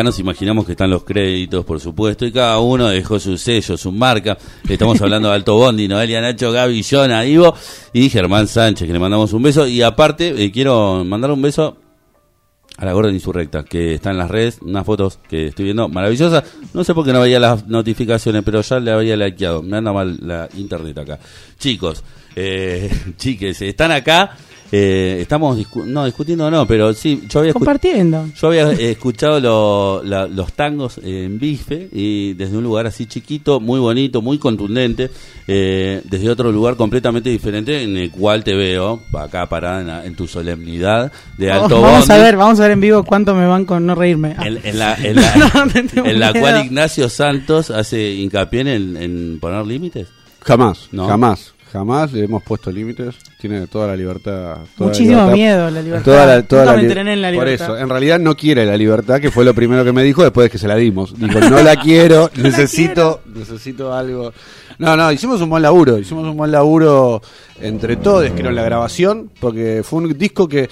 nos 0.03 0.19
imaginamos 0.19 0.65
que 0.65 0.73
están 0.73 0.89
los 0.89 1.03
créditos, 1.03 1.65
por 1.65 1.79
supuesto, 1.79 2.25
y 2.25 2.31
cada 2.31 2.59
uno 2.59 2.87
dejó 2.87 3.19
su 3.19 3.37
sello, 3.37 3.77
su 3.77 3.91
marca. 3.91 4.37
Estamos 4.67 5.01
hablando 5.01 5.29
de 5.29 5.35
Alto 5.35 5.55
Bondi, 5.55 5.87
Noelia, 5.87 6.21
Nacho, 6.21 6.51
Gaby, 6.51 6.83
Jonah, 6.83 7.25
Ivo 7.25 7.53
y 7.93 8.09
Germán 8.09 8.47
Sánchez, 8.47 8.87
que 8.87 8.93
le 8.93 8.99
mandamos 8.99 9.33
un 9.33 9.43
beso. 9.43 9.67
Y 9.67 9.81
aparte, 9.81 10.43
eh, 10.43 10.51
quiero 10.51 11.03
mandar 11.03 11.31
un 11.31 11.41
beso 11.41 11.77
a 12.77 12.85
la 12.85 12.93
Gordon 12.93 13.13
Insurrecta, 13.13 13.63
que 13.63 13.93
está 13.93 14.11
en 14.11 14.17
las 14.17 14.31
redes, 14.31 14.59
unas 14.61 14.85
fotos 14.85 15.19
que 15.29 15.47
estoy 15.47 15.65
viendo 15.65 15.87
maravillosas. 15.87 16.43
No 16.73 16.83
sé 16.83 16.93
por 16.93 17.05
qué 17.05 17.13
no 17.13 17.21
veía 17.21 17.39
las 17.39 17.67
notificaciones, 17.67 18.41
pero 18.43 18.61
ya 18.61 18.79
le 18.79 18.91
había 18.91 19.15
likeado. 19.15 19.61
Me 19.61 19.77
anda 19.77 19.93
mal 19.93 20.17
la 20.21 20.49
internet 20.55 20.97
acá. 20.97 21.19
Chicos, 21.59 22.03
eh, 22.35 22.89
chiques, 23.17 23.61
están 23.61 23.91
acá. 23.91 24.35
Eh, 24.73 25.17
estamos 25.19 25.57
discu- 25.59 25.83
no 25.85 26.05
discutiendo 26.05 26.49
no 26.49 26.65
pero 26.65 26.93
sí 26.93 27.23
yo 27.27 27.39
había 27.41 27.51
Compartiendo. 27.51 28.25
yo 28.39 28.47
había 28.47 28.71
eh, 28.71 28.91
escuchado 28.91 29.39
lo- 29.41 30.01
la- 30.03 30.27
los 30.27 30.53
tangos 30.53 30.97
en 31.03 31.37
bife 31.39 31.89
y 31.91 32.33
desde 32.35 32.55
un 32.57 32.63
lugar 32.63 32.87
así 32.87 33.05
chiquito, 33.05 33.59
muy 33.59 33.81
bonito, 33.81 34.21
muy 34.21 34.37
contundente, 34.37 35.09
eh, 35.47 36.01
desde 36.05 36.29
otro 36.29 36.51
lugar 36.53 36.77
completamente 36.77 37.29
diferente 37.29 37.83
en 37.83 37.97
el 37.97 38.11
cual 38.11 38.45
te 38.45 38.55
veo 38.55 39.01
acá 39.19 39.45
parada 39.49 39.81
en, 39.81 39.87
la- 39.87 40.05
en 40.05 40.15
tu 40.15 40.25
solemnidad 40.27 41.11
de 41.37 41.51
alto 41.51 41.79
Oh, 41.79 41.81
vamos 41.81 42.09
a 42.09 42.17
ver, 42.17 42.37
vamos 42.37 42.59
a 42.59 42.63
ver 42.63 42.71
en 42.71 42.79
vivo 42.81 43.03
cuánto 43.03 43.35
me 43.35 43.45
van 43.45 43.65
con 43.65 43.85
no 43.85 43.93
reírme. 43.93 44.35
Ah. 44.37 44.47
en, 44.47 44.57
en 44.63 44.79
la, 44.79 44.95
en 44.95 45.15
la, 45.21 45.35
No, 45.35 46.05
en 46.05 46.19
la 46.19 46.31
cual 46.33 46.65
Ignacio 46.65 47.09
Santos 47.09 47.71
hace 47.71 48.13
hincapié 48.13 48.61
en, 48.61 48.95
en 48.95 49.37
poner 49.41 49.65
límites. 49.65 50.07
Jamás, 50.41 50.87
No. 50.91 51.07
jamás, 51.07 51.53
jamás 51.71 52.11
le 52.13 52.23
hemos 52.25 52.43
puesto 52.43 52.71
límites. 52.71 53.15
Tiene 53.39 53.67
toda 53.67 53.87
la 53.87 53.95
libertad. 53.95 54.55
toda 54.55 54.65
la 54.79 54.85
Muchísimo 54.85 55.09
libertad. 55.11 55.33
miedo 55.33 55.71
la 55.71 55.81
libertad. 55.81 56.05
Toda 56.05 56.25
la, 56.25 56.43
toda 56.43 56.61
Nunca 56.63 56.71
la 56.71 56.77
me 56.77 56.81
li- 56.83 56.87
entrené 56.87 57.13
en 57.13 57.21
la 57.21 57.27
Por 57.29 57.33
libertad. 57.45 57.65
eso, 57.67 57.77
en 57.77 57.89
realidad 57.89 58.19
no 58.19 58.35
quiere 58.35 58.65
la 58.65 58.77
libertad, 58.77 59.19
que 59.19 59.31
fue 59.31 59.45
lo 59.45 59.53
primero 59.53 59.83
que 59.83 59.91
me 59.91 60.03
dijo 60.03 60.23
después 60.23 60.45
de 60.45 60.49
que 60.51 60.57
se 60.57 60.67
la 60.67 60.75
dimos. 60.75 61.13
Dijo, 61.17 61.39
no 61.39 61.61
la 61.61 61.75
quiero, 61.75 62.29
necesito, 62.35 63.21
necesito 63.33 63.93
algo. 63.93 64.31
No, 64.77 64.95
no, 64.97 65.11
hicimos 65.11 65.41
un 65.41 65.49
buen 65.49 65.63
laburo, 65.63 65.97
hicimos 65.97 66.25
un 66.27 66.35
buen 66.37 66.51
laburo 66.51 67.21
entre 67.61 67.95
todos, 67.97 68.29
creo, 68.35 68.49
en 68.49 68.55
la 68.55 68.63
grabación, 68.63 69.29
porque 69.39 69.81
fue 69.83 69.99
un 69.99 70.17
disco 70.17 70.47
que 70.47 70.69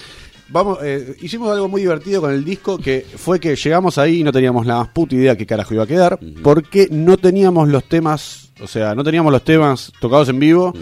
Vamos, 0.52 0.78
eh, 0.82 1.14
hicimos 1.22 1.48
algo 1.52 1.68
muy 1.68 1.82
divertido 1.82 2.20
con 2.20 2.32
el 2.32 2.44
disco 2.44 2.76
que 2.76 3.06
fue 3.14 3.38
que 3.38 3.54
llegamos 3.54 3.98
ahí 3.98 4.18
y 4.18 4.24
no 4.24 4.32
teníamos 4.32 4.66
la 4.66 4.78
más 4.78 4.88
puta 4.88 5.14
idea 5.14 5.36
qué 5.36 5.46
carajo 5.46 5.74
iba 5.74 5.84
a 5.84 5.86
quedar, 5.86 6.18
porque 6.42 6.88
no 6.90 7.16
teníamos 7.16 7.68
los 7.68 7.84
temas, 7.84 8.49
o 8.62 8.66
sea, 8.66 8.94
no 8.94 9.02
teníamos 9.04 9.32
los 9.32 9.42
temas 9.42 9.92
tocados 10.00 10.28
en 10.28 10.38
vivo, 10.38 10.72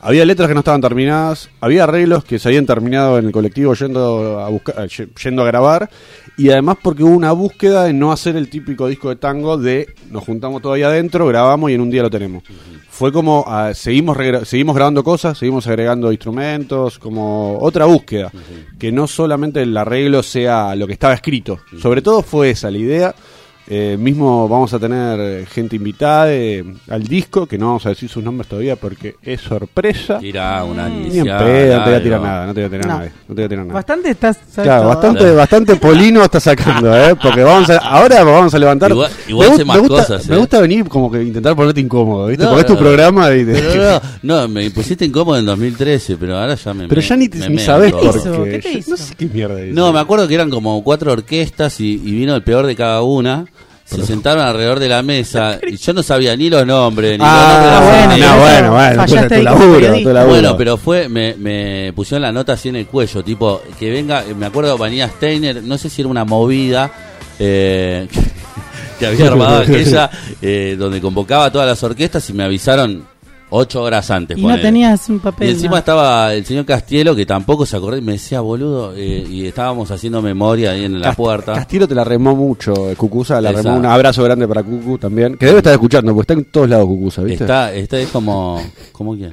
había 0.00 0.24
letras 0.24 0.48
que 0.48 0.54
no 0.54 0.60
estaban 0.60 0.80
terminadas, 0.80 1.48
había 1.60 1.84
arreglos 1.84 2.24
que 2.24 2.38
se 2.38 2.48
habían 2.48 2.66
terminado 2.66 3.18
en 3.18 3.26
el 3.26 3.32
colectivo 3.32 3.74
yendo 3.74 4.38
a 4.40 4.48
buscar, 4.48 4.84
eh, 4.84 4.88
ye- 4.88 5.08
yendo 5.22 5.42
a 5.42 5.46
grabar, 5.46 5.88
y 6.36 6.50
además 6.50 6.76
porque 6.82 7.02
hubo 7.02 7.14
una 7.14 7.32
búsqueda 7.32 7.84
de 7.84 7.92
no 7.92 8.12
hacer 8.12 8.36
el 8.36 8.48
típico 8.48 8.86
disco 8.88 9.08
de 9.08 9.16
tango 9.16 9.56
de 9.56 9.94
nos 10.10 10.24
juntamos 10.24 10.60
todavía 10.62 10.88
adentro, 10.88 11.26
grabamos 11.26 11.70
y 11.70 11.74
en 11.74 11.80
un 11.80 11.90
día 11.90 12.02
lo 12.02 12.10
tenemos. 12.10 12.42
Fue 12.90 13.10
como 13.10 13.44
ah, 13.48 13.74
seguimos 13.74 14.16
seguimos 14.44 14.76
grabando 14.76 15.02
cosas, 15.02 15.36
seguimos 15.36 15.66
agregando 15.66 16.12
instrumentos, 16.12 16.98
como 17.00 17.58
otra 17.60 17.86
búsqueda, 17.86 18.30
que 18.78 18.92
no 18.92 19.06
solamente 19.08 19.62
el 19.62 19.76
arreglo 19.76 20.22
sea 20.22 20.76
lo 20.76 20.86
que 20.86 20.92
estaba 20.92 21.14
escrito. 21.14 21.58
Sobre 21.80 22.02
todo 22.02 22.22
fue 22.22 22.50
esa 22.50 22.70
la 22.70 22.78
idea. 22.78 23.14
Eh, 23.66 23.96
mismo 23.98 24.46
vamos 24.46 24.74
a 24.74 24.78
tener 24.78 25.46
gente 25.46 25.76
invitada 25.76 26.30
eh, 26.30 26.62
al 26.90 27.02
disco, 27.04 27.46
que 27.46 27.56
no 27.56 27.68
vamos 27.68 27.86
a 27.86 27.88
decir 27.90 28.10
sus 28.10 28.22
nombres 28.22 28.46
todavía 28.46 28.76
porque 28.76 29.16
es 29.22 29.40
sorpresa. 29.40 30.18
Tira 30.18 30.62
una 30.64 30.86
Ni 30.88 31.18
en 31.18 31.24
pedo, 31.24 31.78
no 31.78 31.84
te 31.84 31.90
voy 31.90 31.98
a 31.98 32.02
tirar 32.02 32.20
nada, 32.20 32.46
no 32.46 32.52
te 32.54 32.60
voy 32.60 32.66
a 32.66 32.70
tirar 32.70 32.86
No. 32.86 32.98
nada. 32.98 33.04
No 33.26 33.34
te 33.34 33.34
voy 33.34 33.44
a 33.44 33.48
tirar 33.48 33.64
nada. 33.64 33.74
Bastante 33.74 34.10
estás. 34.10 34.38
Claro, 34.54 34.80
todo. 34.82 34.88
bastante, 34.90 35.30
bastante 35.32 35.76
polino 35.76 36.22
está 36.22 36.40
sacando, 36.40 36.94
¿eh? 36.94 37.14
Porque 37.20 37.42
vamos 37.42 37.70
a, 37.70 37.78
ahora 37.78 38.22
vamos 38.22 38.54
a 38.54 38.58
levantar. 38.58 38.90
Igual- 38.90 39.10
igual 39.28 39.50
me, 39.56 39.64
más 39.64 39.76
me 39.76 39.88
gusta, 39.88 39.96
cosas, 40.06 40.28
me 40.28 40.34
¿eh? 40.34 40.38
gusta 40.38 40.60
venir 40.60 40.86
como 40.88 41.10
que 41.10 41.22
intentar 41.22 41.56
ponerte 41.56 41.80
incómodo, 41.80 42.26
¿viste? 42.26 42.44
No, 42.44 42.50
Porque 42.50 42.60
es 42.60 42.66
tu 42.66 42.74
no, 42.74 42.80
programa 42.80 43.34
y 43.34 43.44
Pero 43.46 44.00
no, 44.22 44.40
no, 44.42 44.48
me 44.48 44.70
pusiste 44.72 45.06
incómodo 45.06 45.38
en 45.38 45.46
2013, 45.46 46.16
pero 46.18 46.36
ahora 46.38 46.54
ya 46.54 46.74
me. 46.74 46.86
Pero 46.86 47.00
me- 47.00 47.06
ya 47.06 47.16
ni, 47.16 47.28
te- 47.30 47.38
me 47.38 47.48
ni 47.48 47.54
meo 47.56 47.64
sabes 47.64 47.92
por 47.92 48.14
hizo? 48.16 48.44
qué. 48.44 48.50
¿Qué 48.50 48.58
te 48.58 48.72
hizo? 48.78 48.90
No 48.90 48.96
sé 48.98 49.14
qué 49.16 49.24
mierda 49.26 49.58
es. 49.62 49.72
No, 49.74 49.90
me 49.90 50.00
acuerdo 50.00 50.28
que 50.28 50.34
eran 50.34 50.50
como 50.50 50.84
cuatro 50.84 51.12
orquestas 51.12 51.80
y, 51.80 51.94
y 51.94 52.12
vino 52.12 52.34
el 52.34 52.42
peor 52.42 52.66
de 52.66 52.76
cada 52.76 53.00
una. 53.02 53.46
Se 53.84 54.04
sentaron 54.06 54.42
alrededor 54.42 54.80
de 54.80 54.88
la 54.88 55.02
mesa 55.02 55.58
y 55.62 55.76
yo 55.76 55.92
no 55.92 56.02
sabía 56.02 56.34
ni 56.36 56.48
los 56.48 56.66
nombres, 56.66 57.18
ni 57.18 57.24
Ah, 57.26 57.60
los 57.62 57.80
nombres 57.80 58.08
de 58.08 58.18
la 58.18 58.36
bueno, 58.36 58.42
bueno, 58.42 58.72
bueno, 58.72 59.02
entonces 59.02 59.38
tu 59.38 59.42
laburo, 59.42 59.78
tu 60.02 60.12
laburo. 60.12 60.26
Bueno, 60.26 60.56
pero 60.56 60.76
fue, 60.78 61.08
me, 61.08 61.34
me 61.34 61.92
pusieron 61.94 62.22
la 62.22 62.32
nota 62.32 62.54
así 62.54 62.70
en 62.70 62.76
el 62.76 62.86
cuello, 62.86 63.22
tipo, 63.22 63.62
que 63.78 63.90
venga, 63.90 64.24
me 64.36 64.46
acuerdo 64.46 64.78
venía 64.78 65.08
Steiner, 65.08 65.62
no 65.62 65.76
sé 65.76 65.90
si 65.90 66.00
era 66.00 66.08
una 66.08 66.24
movida 66.24 66.90
eh, 67.38 68.08
que 68.98 69.06
había 69.06 69.26
armado 69.26 69.62
aquella, 69.62 70.10
eh, 70.42 70.76
donde 70.78 71.00
convocaba 71.00 71.46
a 71.46 71.52
todas 71.52 71.66
las 71.66 71.82
orquestas 71.82 72.28
y 72.30 72.32
me 72.32 72.44
avisaron 72.44 73.04
ocho 73.56 73.82
horas 73.82 74.10
antes. 74.10 74.36
Y 74.36 74.42
no 74.44 74.58
tenías 74.60 75.08
un 75.08 75.20
papel. 75.20 75.48
Y 75.48 75.52
encima 75.52 75.72
no. 75.72 75.78
estaba 75.78 76.34
el 76.34 76.44
señor 76.44 76.64
Castielo, 76.64 77.14
que 77.14 77.24
tampoco 77.24 77.64
se 77.66 77.76
acordó, 77.76 77.96
y 77.96 78.02
me 78.02 78.12
decía, 78.12 78.40
boludo, 78.40 78.92
eh, 78.96 79.26
y 79.28 79.46
estábamos 79.46 79.90
haciendo 79.90 80.20
memoria 80.20 80.72
ahí 80.72 80.84
en 80.84 81.00
la 81.00 81.12
Cast- 81.12 81.16
puerta. 81.16 81.52
Castillo 81.54 81.86
te 81.88 81.94
la 81.94 82.04
remó 82.04 82.34
mucho, 82.34 82.90
eh, 82.90 82.96
Cucusa, 82.96 83.40
la 83.40 83.52
remó. 83.52 83.76
Un 83.76 83.86
abrazo 83.86 84.22
grande 84.24 84.46
para 84.48 84.62
Cucu 84.62 84.98
también. 84.98 85.36
Que 85.36 85.46
debe 85.46 85.58
estar 85.58 85.72
escuchando, 85.72 86.12
porque 86.14 86.32
está 86.32 86.40
en 86.40 86.44
todos 86.50 86.68
lados 86.68 86.86
Cucusa, 86.86 87.22
¿viste? 87.22 87.44
Está, 87.44 87.72
está 87.72 87.98
es 87.98 88.08
como, 88.08 88.60
¿cómo 88.92 89.16
que? 89.16 89.30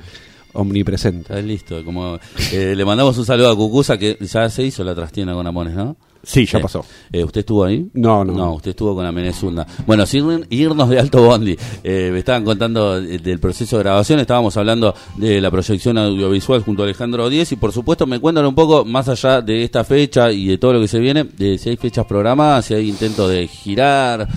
Omnipresente. 0.53 1.21
Está 1.33 1.41
listo, 1.41 1.83
como, 1.85 2.17
eh, 2.51 2.73
le 2.75 2.85
mandamos 2.85 3.17
un 3.17 3.25
saludo 3.25 3.49
a 3.51 3.55
Cucusa, 3.55 3.97
que 3.97 4.17
ya 4.19 4.49
se 4.49 4.63
hizo 4.63 4.83
la 4.83 4.93
trastienda 4.95 5.33
con 5.33 5.45
Amones, 5.47 5.75
¿no? 5.75 5.95
Sí, 6.23 6.45
ya 6.45 6.59
Sí. 6.59 6.61
pasó. 6.61 6.85
Eh, 7.11 7.23
¿Usted 7.23 7.39
estuvo 7.39 7.63
ahí? 7.63 7.87
No, 7.93 8.23
no. 8.23 8.33
No, 8.33 8.53
usted 8.53 8.69
estuvo 8.71 8.93
con 8.93 9.03
la 9.03 9.11
Menezunda. 9.11 9.65
Bueno, 9.87 10.05
sin 10.05 10.45
irnos 10.51 10.87
de 10.87 10.99
Alto 10.99 11.23
Bondi, 11.23 11.57
eh, 11.83 12.09
me 12.13 12.19
estaban 12.19 12.43
contando 12.45 12.97
eh, 12.99 13.17
del 13.17 13.39
proceso 13.39 13.77
de 13.77 13.83
grabación, 13.83 14.19
estábamos 14.19 14.55
hablando 14.55 14.93
de 15.17 15.41
la 15.41 15.49
proyección 15.49 15.97
audiovisual 15.97 16.61
junto 16.61 16.83
a 16.83 16.85
Alejandro 16.85 17.27
Díez 17.27 17.51
y 17.53 17.55
por 17.55 17.71
supuesto 17.71 18.05
me 18.05 18.19
cuentan 18.19 18.45
un 18.45 18.53
poco 18.53 18.85
más 18.85 19.09
allá 19.09 19.41
de 19.41 19.63
esta 19.63 19.83
fecha 19.83 20.31
y 20.31 20.45
de 20.45 20.57
todo 20.59 20.73
lo 20.73 20.79
que 20.81 20.87
se 20.87 20.99
viene, 20.99 21.23
de 21.23 21.57
si 21.57 21.69
hay 21.69 21.77
fechas 21.77 22.05
programadas, 22.05 22.65
si 22.65 22.75
hay 22.75 22.87
intento 22.87 23.27
de 23.27 23.47
girar, 23.47 24.27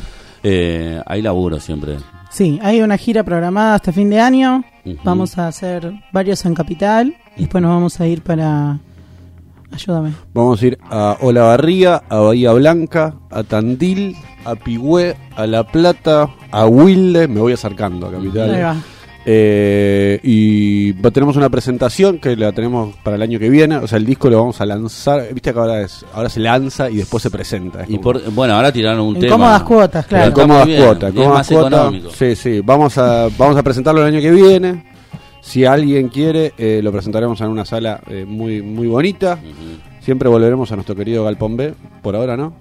eh, 0.42 1.02
hay 1.04 1.20
laburo 1.20 1.60
siempre. 1.60 1.96
Sí, 2.30 2.58
hay 2.62 2.80
una 2.80 2.96
gira 2.96 3.22
programada 3.24 3.74
hasta 3.74 3.92
fin 3.92 4.08
de 4.08 4.20
año. 4.20 4.64
Vamos 5.02 5.38
a 5.38 5.48
hacer 5.48 5.92
varios 6.12 6.44
en 6.44 6.54
Capital. 6.54 7.16
Y 7.36 7.42
después 7.42 7.62
nos 7.62 7.70
vamos 7.70 8.00
a 8.00 8.06
ir 8.06 8.22
para. 8.22 8.78
Ayúdame. 9.72 10.12
Vamos 10.32 10.62
a 10.62 10.66
ir 10.66 10.78
a 10.82 11.16
Olavarría, 11.20 12.02
a 12.08 12.18
Bahía 12.18 12.52
Blanca, 12.52 13.14
a 13.30 13.42
Tandil, 13.42 14.16
a 14.44 14.54
Pigüé, 14.54 15.16
a 15.36 15.46
La 15.46 15.66
Plata, 15.66 16.30
a 16.50 16.66
Wilde, 16.66 17.26
me 17.26 17.40
voy 17.40 17.54
acercando 17.54 18.06
a 18.06 18.12
Capital. 18.12 18.82
Eh, 19.26 20.20
y 20.22 20.92
tenemos 20.92 21.36
una 21.36 21.48
presentación 21.48 22.18
que 22.18 22.36
la 22.36 22.52
tenemos 22.52 22.94
para 23.02 23.16
el 23.16 23.22
año 23.22 23.38
que 23.38 23.48
viene. 23.48 23.76
O 23.76 23.86
sea, 23.86 23.98
el 23.98 24.04
disco 24.06 24.28
lo 24.28 24.38
vamos 24.38 24.60
a 24.60 24.66
lanzar. 24.66 25.26
Viste 25.32 25.52
que 25.52 25.58
ahora, 25.58 25.80
es, 25.82 26.04
ahora 26.12 26.28
se 26.28 26.40
lanza 26.40 26.90
y 26.90 26.96
después 26.96 27.22
se 27.22 27.30
presenta. 27.30 27.82
Es 27.84 27.90
Y 27.90 27.98
por, 27.98 28.30
bueno, 28.32 28.54
ahora 28.54 28.70
tiraron 28.72 29.00
un 29.06 29.14
En 29.16 29.22
tema. 29.22 29.32
cómodas 29.34 29.62
cuotas, 29.62 30.06
claro. 30.06 30.32
cómodas 30.32 30.68
cuotas, 30.68 31.12
cómodas 31.12 31.32
más 31.34 31.48
cuotas. 31.48 31.72
económico. 31.72 32.10
Sí, 32.10 32.36
sí, 32.36 32.60
vamos 32.62 32.98
a, 32.98 33.28
vamos 33.38 33.56
a 33.56 33.62
presentarlo 33.62 34.02
el 34.06 34.14
año 34.14 34.20
que 34.20 34.30
viene. 34.30 34.84
Si 35.40 35.64
alguien 35.64 36.08
quiere, 36.08 36.52
eh, 36.56 36.80
lo 36.82 36.90
presentaremos 36.90 37.40
en 37.40 37.48
una 37.48 37.64
sala 37.64 38.00
eh, 38.08 38.24
muy, 38.26 38.62
muy 38.62 38.86
bonita. 38.86 39.38
Siempre 40.00 40.28
volveremos 40.28 40.70
a 40.72 40.74
nuestro 40.74 40.94
querido 40.94 41.24
Galpón 41.24 41.56
B, 41.56 41.72
por 42.02 42.14
ahora 42.16 42.36
no, 42.36 42.54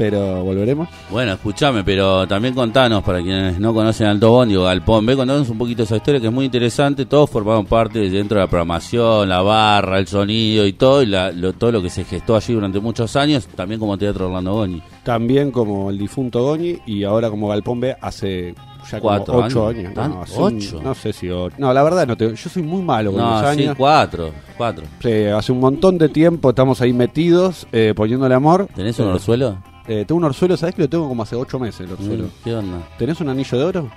pero 0.00 0.42
volveremos. 0.42 0.88
Bueno, 1.10 1.34
escúchame, 1.34 1.84
pero 1.84 2.26
también 2.26 2.54
contanos, 2.54 3.02
para 3.02 3.20
quienes 3.20 3.60
no 3.60 3.74
conocen 3.74 4.06
Alto 4.06 4.32
o 4.32 4.62
Galpón, 4.64 5.04
ve 5.04 5.14
contanos 5.14 5.50
un 5.50 5.58
poquito 5.58 5.82
esa 5.82 5.96
historia 5.96 6.18
que 6.22 6.28
es 6.28 6.32
muy 6.32 6.46
interesante. 6.46 7.04
Todos 7.04 7.28
formamos 7.28 7.66
parte 7.66 7.98
dentro 8.08 8.38
de 8.38 8.44
la 8.44 8.48
programación, 8.50 9.28
la 9.28 9.42
barra, 9.42 9.98
el 9.98 10.06
sonido 10.06 10.64
y 10.66 10.72
todo, 10.72 11.02
y 11.02 11.06
la- 11.06 11.32
lo- 11.32 11.52
todo 11.52 11.70
lo 11.70 11.82
que 11.82 11.90
se 11.90 12.04
gestó 12.04 12.34
allí 12.34 12.54
durante 12.54 12.80
muchos 12.80 13.14
años, 13.14 13.46
también 13.54 13.78
como 13.78 13.98
Teatro 13.98 14.28
Orlando 14.28 14.54
Goñi. 14.54 14.82
También 15.04 15.50
como 15.50 15.90
el 15.90 15.98
difunto 15.98 16.44
Goñi 16.44 16.78
y 16.86 17.04
ahora 17.04 17.28
como 17.28 17.48
Galpón 17.48 17.80
B 17.80 17.94
hace 18.00 18.54
ya 18.90 18.98
como 19.00 19.10
Cuatro 19.16 19.36
ocho 19.36 19.68
años. 19.68 19.92
No, 19.94 20.02
un- 20.38 20.56
¿Ocho? 20.56 20.80
no 20.82 20.94
sé 20.94 21.12
si 21.12 21.28
ocho. 21.28 21.54
No, 21.58 21.74
la 21.74 21.82
verdad 21.82 22.06
no 22.06 22.16
te, 22.16 22.34
yo 22.34 22.48
soy 22.48 22.62
muy 22.62 22.80
malo 22.80 23.12
con 23.12 23.20
los 23.20 23.30
No, 23.30 23.40
sí, 23.52 23.60
años. 23.64 23.74
cuatro, 23.76 24.30
cuatro. 24.56 24.84
Sí, 25.02 25.24
hace 25.26 25.52
un 25.52 25.60
montón 25.60 25.98
de 25.98 26.08
tiempo 26.08 26.48
estamos 26.48 26.80
ahí 26.80 26.94
metidos, 26.94 27.66
eh, 27.72 27.92
poniéndole 27.94 28.34
amor. 28.34 28.66
¿Tenés 28.74 28.98
un 28.98 29.08
orzuelo? 29.08 29.58
Eh, 29.88 30.04
tengo 30.06 30.18
un 30.18 30.24
orzuelo, 30.24 30.56
¿sabes 30.56 30.74
que 30.74 30.82
lo 30.82 30.88
tengo 30.88 31.08
como 31.08 31.22
hace 31.22 31.34
ocho 31.36 31.58
meses 31.58 31.80
el 31.80 31.92
orzuelo? 31.92 32.24
Mm, 32.24 32.44
¿Qué 32.44 32.54
onda? 32.54 32.78
¿Tenés 32.98 33.20
un 33.20 33.28
anillo 33.28 33.58
de 33.58 33.64
oro? 33.64 33.90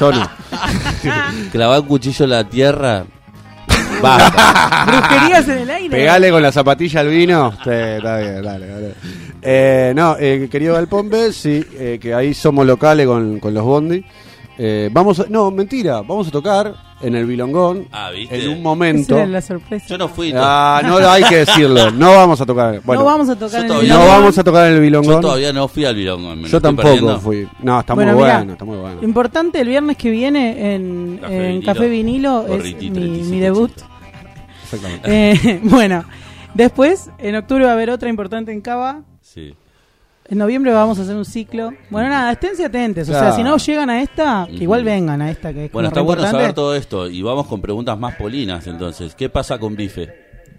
Yo 0.00 0.12
no. 0.12 0.28
Clavar 1.52 1.80
un 1.80 1.86
cuchillo 1.86 2.24
en 2.24 2.30
la 2.30 2.44
tierra. 2.48 3.04
Basta. 4.02 4.84
Brujerías 4.86 5.48
en 5.48 5.58
el 5.58 5.70
aire. 5.70 5.90
Pegale 5.96 6.30
con 6.30 6.42
la 6.42 6.52
zapatilla 6.52 7.00
al 7.00 7.08
vino. 7.08 7.52
Sí, 7.64 7.70
está 7.70 8.18
bien, 8.18 8.42
dale, 8.42 8.66
dale. 8.66 8.94
Eh, 9.42 9.92
no, 9.94 10.16
eh, 10.18 10.48
querido 10.50 10.74
Galpón 10.74 11.08
B, 11.08 11.32
sí, 11.32 11.64
eh, 11.74 11.98
que 12.00 12.12
ahí 12.12 12.34
somos 12.34 12.66
locales 12.66 13.06
con, 13.06 13.38
con 13.38 13.54
los 13.54 13.64
Bondi. 13.64 14.04
Eh, 14.58 14.88
vamos 14.92 15.20
a, 15.20 15.26
no, 15.28 15.50
mentira, 15.50 16.00
vamos 16.02 16.28
a 16.28 16.30
tocar 16.30 16.74
en 17.00 17.14
el 17.14 17.26
Bilongón. 17.26 17.86
Ah, 17.92 18.10
¿viste? 18.10 18.36
En 18.36 18.48
un 18.48 18.54
Esa 18.54 18.62
momento. 18.62 19.16
era 19.16 19.26
la 19.26 19.40
sorpresa. 19.40 19.86
Yo 19.88 19.98
no 19.98 20.08
fui. 20.08 20.32
Ah, 20.34 20.80
no 20.84 20.96
hay 20.96 21.22
que 21.24 21.36
decirlo. 21.38 21.90
No 21.90 22.12
vamos 22.12 22.40
a 22.40 22.46
tocar. 22.46 22.80
Bueno, 22.84 23.02
no 23.02 23.06
vamos 23.06 23.28
a 23.28 23.34
tocar 23.36 23.50
yo 23.50 23.58
en 23.58 23.62
el 23.64 23.68
todavía 23.68 23.88
no 23.92 23.98
Bilongón. 24.00 24.20
vamos 24.20 24.38
a 24.38 24.44
tocar 24.44 24.62
en 24.66 24.70
el 24.70 24.76
yo 24.76 24.82
Bilongón. 24.82 25.20
todavía 25.20 25.52
no 25.52 25.68
fui 25.68 25.84
al 25.84 25.94
Bilongón. 25.94 26.44
Yo 26.44 26.60
tampoco 26.60 26.88
perdiendo. 26.88 27.20
fui. 27.20 27.48
No, 27.62 27.80
está 27.80 27.94
Bueno, 27.94 28.12
muy 28.14 28.22
mirá, 28.22 28.36
bueno, 28.38 28.52
está 28.52 28.64
muy 28.64 28.76
bueno. 28.78 29.02
Importante, 29.02 29.60
el 29.60 29.68
viernes 29.68 29.96
que 29.96 30.10
viene 30.10 30.74
en 30.74 31.18
Café 31.20 31.34
en 31.36 31.42
Vinilo. 31.52 31.66
Café 31.66 31.88
Vinilo 31.88 32.46
es 32.46 32.64
mi, 32.64 32.72
35, 32.90 33.30
mi 33.30 33.40
debut. 33.40 33.70
80. 33.70 33.86
Exactamente. 34.64 35.30
Eh, 35.32 35.60
bueno, 35.64 36.04
después, 36.54 37.10
en 37.18 37.36
octubre 37.36 37.64
va 37.64 37.70
a 37.70 37.74
haber 37.74 37.90
otra 37.90 38.08
importante 38.08 38.52
en 38.52 38.60
Cava. 38.60 39.02
Sí. 39.20 39.54
En 40.28 40.38
noviembre 40.38 40.72
vamos 40.72 40.98
a 40.98 41.02
hacer 41.02 41.14
un 41.14 41.24
ciclo. 41.24 41.70
Bueno, 41.90 42.08
nada, 42.08 42.32
esténse 42.32 42.64
atentos. 42.64 43.08
O 43.08 43.12
sea, 43.12 43.32
si 43.32 43.42
no 43.42 43.56
llegan 43.58 43.90
a 43.90 44.02
esta, 44.02 44.46
que 44.48 44.64
igual 44.64 44.82
vengan 44.84 45.22
a 45.22 45.30
esta, 45.30 45.52
que 45.52 45.66
es 45.66 45.72
Bueno, 45.72 45.90
como 45.90 46.00
está 46.00 46.02
bueno 46.02 46.22
importante. 46.22 46.42
saber 46.42 46.54
todo 46.54 46.74
esto 46.74 47.08
y 47.08 47.22
vamos 47.22 47.46
con 47.46 47.60
preguntas 47.60 47.98
más 47.98 48.16
polinas 48.16 48.66
entonces. 48.66 49.14
¿Qué 49.14 49.28
pasa 49.28 49.58
con 49.58 49.76
Bife? 49.76 50.12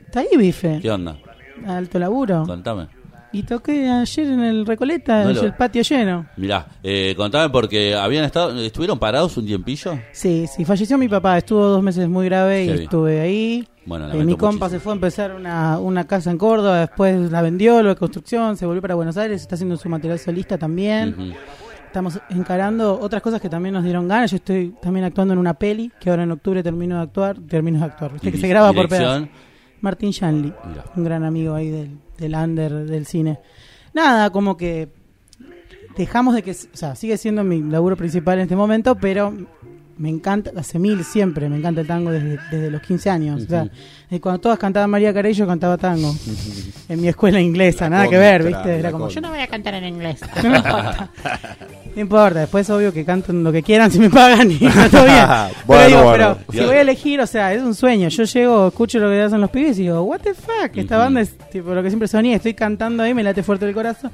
Está 0.05 0.21
ahí, 0.21 0.29
bife. 0.37 0.79
¿Qué 0.81 0.89
onda? 0.89 1.17
Alto 1.65 1.99
laburo. 1.99 2.43
Contame. 2.45 2.87
Y 3.31 3.43
toqué 3.43 3.89
ayer 3.89 4.27
en 4.27 4.39
el 4.39 4.65
Recoleta, 4.65 5.23
No 5.25 5.33
lo- 5.33 5.41
el 5.43 5.53
patio 5.53 5.81
lleno. 5.83 6.25
Mirá, 6.37 6.65
eh, 6.81 7.13
contame 7.17 7.49
porque 7.49 7.93
habían 7.93 8.23
estado, 8.23 8.57
estuvieron 8.61 8.97
parados 8.97 9.35
un 9.37 9.45
tiempillo. 9.45 9.99
Sí, 10.13 10.45
sí, 10.47 10.63
falleció 10.65 10.97
mi 10.97 11.07
papá, 11.09 11.37
estuvo 11.37 11.63
dos 11.65 11.83
meses 11.83 12.07
muy 12.07 12.25
grave 12.25 12.65
y 12.65 12.69
estuve 12.69 13.19
ahí. 13.19 13.67
Bueno, 13.85 14.09
Eh, 14.11 14.17
mi 14.23 14.33
compa 14.35 14.47
muchísimo. 14.65 14.69
se 14.69 14.79
fue 14.79 14.91
a 14.93 14.95
empezar 14.95 15.33
una, 15.35 15.79
una 15.79 16.05
casa 16.07 16.31
en 16.31 16.37
Córdoba, 16.37 16.79
después 16.81 17.31
la 17.31 17.41
vendió, 17.41 17.81
lo 17.83 17.89
de 17.89 17.95
construcción, 17.95 18.57
se 18.57 18.65
volvió 18.65 18.81
para 18.81 18.95
Buenos 18.95 19.17
Aires, 19.17 19.41
está 19.41 19.55
haciendo 19.55 19.77
su 19.77 19.87
material 19.89 20.19
solista 20.19 20.57
también. 20.57 21.33
Estamos 21.85 22.19
encarando 22.29 22.99
otras 22.99 23.21
cosas 23.21 23.39
que 23.41 23.49
también 23.49 23.73
nos 23.73 23.83
dieron 23.83 24.07
ganas. 24.09 24.29
Yo 24.31 24.37
estoy 24.37 24.73
también 24.81 25.05
actuando 25.05 25.33
en 25.33 25.39
una 25.39 25.53
peli 25.53 25.91
que 25.99 26.09
ahora 26.09 26.23
en 26.23 26.31
octubre 26.31 26.61
termino 26.61 26.97
de 26.97 27.01
actuar, 27.03 27.37
termino 27.47 27.79
de 27.79 27.85
actuar, 27.85 28.11
viste 28.13 28.31
que 28.31 28.37
se 28.37 28.47
graba 28.47 28.73
por 28.73 28.87
pedazos. 28.89 29.27
Martín 29.81 30.11
Shanley, 30.11 30.53
Mirá. 30.67 30.85
un 30.95 31.03
gran 31.03 31.23
amigo 31.23 31.53
ahí 31.53 31.69
del, 31.69 31.97
del 32.17 32.35
under 32.35 32.85
del 32.85 33.05
cine. 33.05 33.39
Nada, 33.93 34.29
como 34.29 34.57
que 34.57 34.89
dejamos 35.97 36.35
de 36.35 36.43
que, 36.43 36.51
o 36.51 36.77
sea, 36.77 36.95
sigue 36.95 37.17
siendo 37.17 37.43
mi 37.43 37.61
laburo 37.61 37.97
principal 37.97 38.37
en 38.37 38.43
este 38.43 38.55
momento, 38.55 38.95
pero 38.95 39.33
me 39.97 40.09
encanta, 40.09 40.51
hace 40.55 40.77
mil 40.79 41.03
siempre, 41.03 41.49
me 41.49 41.57
encanta 41.57 41.81
el 41.81 41.87
tango 41.87 42.11
desde, 42.11 42.37
desde 42.51 42.69
los 42.69 42.81
15 42.81 43.09
años. 43.09 43.43
O 43.43 43.47
sea, 43.47 43.67
desde 44.09 44.21
cuando 44.21 44.39
todas 44.39 44.59
cantaban 44.59 44.89
María 44.89 45.13
Carey, 45.13 45.33
yo 45.33 45.47
cantaba 45.47 45.77
tango. 45.77 46.13
en 46.89 47.01
mi 47.01 47.07
escuela 47.07 47.41
inglesa, 47.41 47.85
La 47.85 47.89
nada 47.89 48.07
que 48.07 48.17
ver, 48.17 48.43
¿viste? 48.43 48.79
Era 48.79 48.91
como, 48.91 49.05
contra. 49.05 49.15
yo 49.15 49.27
no 49.27 49.33
voy 49.33 49.39
a 49.39 49.47
cantar 49.47 49.73
en 49.73 49.85
inglés. 49.85 50.19
No 50.43 50.49
me 50.49 50.57
importa. 50.57 51.09
No 51.95 52.01
importa, 52.01 52.39
después 52.41 52.69
obvio 52.69 52.93
que 52.93 53.03
canten 53.03 53.43
lo 53.43 53.51
que 53.51 53.63
quieran 53.63 53.89
si 53.89 53.97
me 53.97 54.09
pagan 54.09 54.51
y 54.51 54.59
todo 54.59 55.05
bien. 55.05 55.25
pero 55.67 55.87
digo, 55.87 56.03
bueno. 56.03 56.37
pero 56.47 56.59
si 56.59 56.65
voy 56.67 56.77
a 56.77 56.81
elegir, 56.81 57.19
o 57.19 57.25
sea, 57.25 57.53
es 57.53 57.61
un 57.63 57.73
sueño. 57.73 58.09
Yo 58.09 58.23
llego, 58.23 58.67
escucho 58.67 58.99
lo 58.99 59.09
que 59.09 59.21
hacen 59.21 59.41
los 59.41 59.49
pibes 59.49 59.79
y 59.79 59.83
digo, 59.83 60.03
what 60.03 60.19
the 60.19 60.35
fuck, 60.35 60.75
esta 60.75 60.97
banda 60.97 61.21
es 61.21 61.35
tipo 61.51 61.73
lo 61.73 61.81
que 61.81 61.89
siempre 61.89 62.07
soñé, 62.07 62.35
estoy 62.35 62.53
cantando 62.53 63.01
ahí, 63.01 63.15
me 63.15 63.23
late 63.23 63.41
fuerte 63.41 63.67
el 63.67 63.73
corazón. 63.73 64.11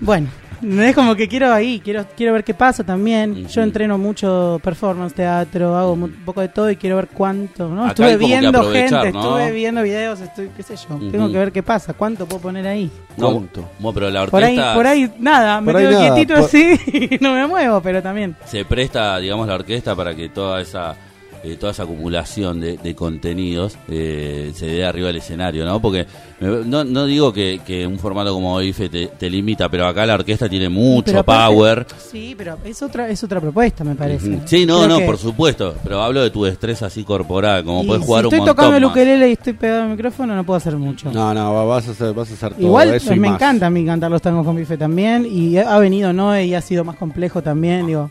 Bueno, 0.00 0.28
es 0.62 0.94
como 0.94 1.14
que 1.14 1.28
quiero 1.28 1.52
ahí, 1.52 1.80
quiero 1.82 2.04
quiero 2.16 2.32
ver 2.32 2.44
qué 2.44 2.54
pasa 2.54 2.84
también. 2.84 3.46
Yo 3.48 3.62
entreno 3.62 3.96
mucho 3.98 4.60
performance, 4.62 5.14
teatro, 5.14 5.76
hago 5.76 5.96
mu- 5.96 6.06
un 6.06 6.24
poco 6.24 6.40
de 6.40 6.48
todo 6.48 6.70
y 6.70 6.76
quiero 6.76 6.96
ver 6.96 7.08
cuánto, 7.08 7.68
¿no? 7.68 7.82
Acá 7.84 7.90
estuve 7.90 8.16
viendo 8.16 8.62
gente, 8.70 9.12
¿no? 9.12 9.20
estuve 9.38 9.52
viendo 9.52 9.82
videos, 9.82 10.20
estoy, 10.20 10.50
qué 10.56 10.62
sé 10.62 10.76
yo, 10.76 10.98
tengo 11.10 11.30
que 11.30 11.38
ver 11.38 11.52
qué 11.52 11.62
pasa, 11.62 11.92
cuánto 11.94 12.26
puedo 12.26 12.42
poner 12.42 12.66
ahí. 12.66 12.90
No, 13.16 13.32
¿Cuánto? 13.32 13.68
mo- 13.78 13.92
pero 13.94 14.10
la 14.10 14.26
Por 14.26 14.42
ahí, 14.42 14.52
orquesta 14.58 14.74
por 14.74 14.86
ahí 14.86 15.12
nada, 15.18 15.60
me 15.60 15.72
Por 15.72 15.80
ahí 15.80 15.86
quedo 15.88 16.00
nada, 16.00 16.14
quietito 16.14 16.34
por- 16.34 16.44
así 16.44 16.80
y 17.16 17.18
no 17.22 17.32
me 17.34 17.46
muevo, 17.46 17.80
pero 17.80 18.02
también. 18.02 18.36
se 18.44 18.64
presta, 18.64 19.18
digamos, 19.18 19.46
la 19.48 19.54
orquesta 19.54 19.94
para 19.96 20.14
que 20.14 20.28
toda 20.28 20.60
esa 20.60 20.94
eh, 21.42 21.56
toda 21.58 21.72
esa 21.72 21.84
acumulación 21.84 22.60
de, 22.60 22.76
de 22.76 22.94
contenidos 22.94 23.76
eh, 23.88 24.52
se 24.54 24.66
dé 24.66 24.84
arriba 24.84 25.06
del 25.08 25.16
escenario, 25.16 25.64
¿no? 25.64 25.80
Porque 25.80 26.06
me- 26.40 26.64
no, 26.66 26.84
no 26.84 27.06
digo 27.06 27.32
que, 27.32 27.60
que 27.66 27.86
un 27.86 27.98
formato 27.98 28.32
como 28.32 28.60
IFE 28.60 28.88
te, 28.88 29.06
te 29.08 29.30
limita, 29.30 29.68
pero 29.68 29.86
acá 29.86 30.04
la 30.06 30.14
orquesta 30.14 30.48
tiene 30.48 30.68
mucho 30.68 31.18
aparte- 31.18 31.54
power. 31.54 31.86
Sí, 32.10 32.34
pero 32.36 32.58
es 32.64 32.82
otra 32.82 33.08
es 33.08 33.22
otra 33.24 33.40
propuesta, 33.40 33.84
me 33.84 33.94
parece. 33.94 34.40
Sí, 34.46 34.66
no, 34.66 34.78
Creo 34.78 34.88
no, 34.88 34.98
que- 34.98 35.04
por 35.06 35.18
supuesto, 35.18 35.74
pero 35.82 36.02
hablo 36.02 36.22
de 36.22 36.30
tu 36.30 36.44
destreza 36.44 36.86
así 36.86 37.04
corporal, 37.04 37.64
como 37.64 37.82
y 37.84 37.86
puedes 37.86 38.02
si 38.02 38.06
jugar 38.06 38.24
un 38.24 38.26
estoy 38.26 38.38
montón 38.40 38.56
tocando 38.56 38.76
el 38.76 38.84
ukelele 38.84 39.28
y 39.28 39.32
estoy 39.32 39.52
pegado 39.54 39.82
al 39.84 39.88
micrófono, 39.90 40.34
no 40.36 40.44
puedo 40.44 40.56
hacer 40.58 40.76
mucho. 40.76 41.10
No, 41.12 41.32
no, 41.32 41.54
va- 41.54 41.64
vas 41.64 41.88
a 41.88 41.90
hacer, 41.92 42.12
vas 42.12 42.30
a 42.30 42.34
hacer 42.34 42.54
todo 42.54 42.62
Igual 42.66 42.94
eso 42.94 43.14
y 43.14 43.18
me 43.20 43.28
más. 43.28 43.36
encanta 43.36 43.66
a 43.66 43.70
mí 43.70 43.84
cantar 43.86 44.10
los 44.10 44.20
tangos 44.20 44.44
con 44.44 44.56
bife 44.56 44.76
también 44.76 45.26
y 45.30 45.56
ha 45.56 45.78
venido 45.78 46.12
Noé 46.12 46.44
y 46.46 46.54
ha 46.54 46.60
sido 46.60 46.84
más 46.84 46.96
complejo 46.96 47.42
también, 47.42 47.86
digo, 47.86 48.10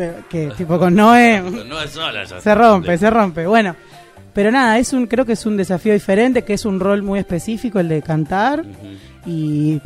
pero 0.00 0.14
que 0.30 0.50
tipo 0.56 0.78
con 0.78 0.94
Noé 0.94 1.42
es 1.84 1.90
sola 1.90 2.24
ya. 2.24 2.40
se 2.40 2.54
rompe, 2.54 2.96
se 2.96 3.10
rompe. 3.10 3.46
Bueno, 3.46 3.76
pero 4.32 4.50
nada, 4.50 4.78
es 4.78 4.94
un 4.94 5.06
creo 5.06 5.26
que 5.26 5.34
es 5.34 5.44
un 5.44 5.58
desafío 5.58 5.92
diferente, 5.92 6.42
que 6.42 6.54
es 6.54 6.64
un 6.64 6.80
rol 6.80 7.02
muy 7.02 7.18
específico 7.18 7.78
el 7.80 7.88
de 7.88 8.00
cantar 8.00 8.64
y 9.26 9.78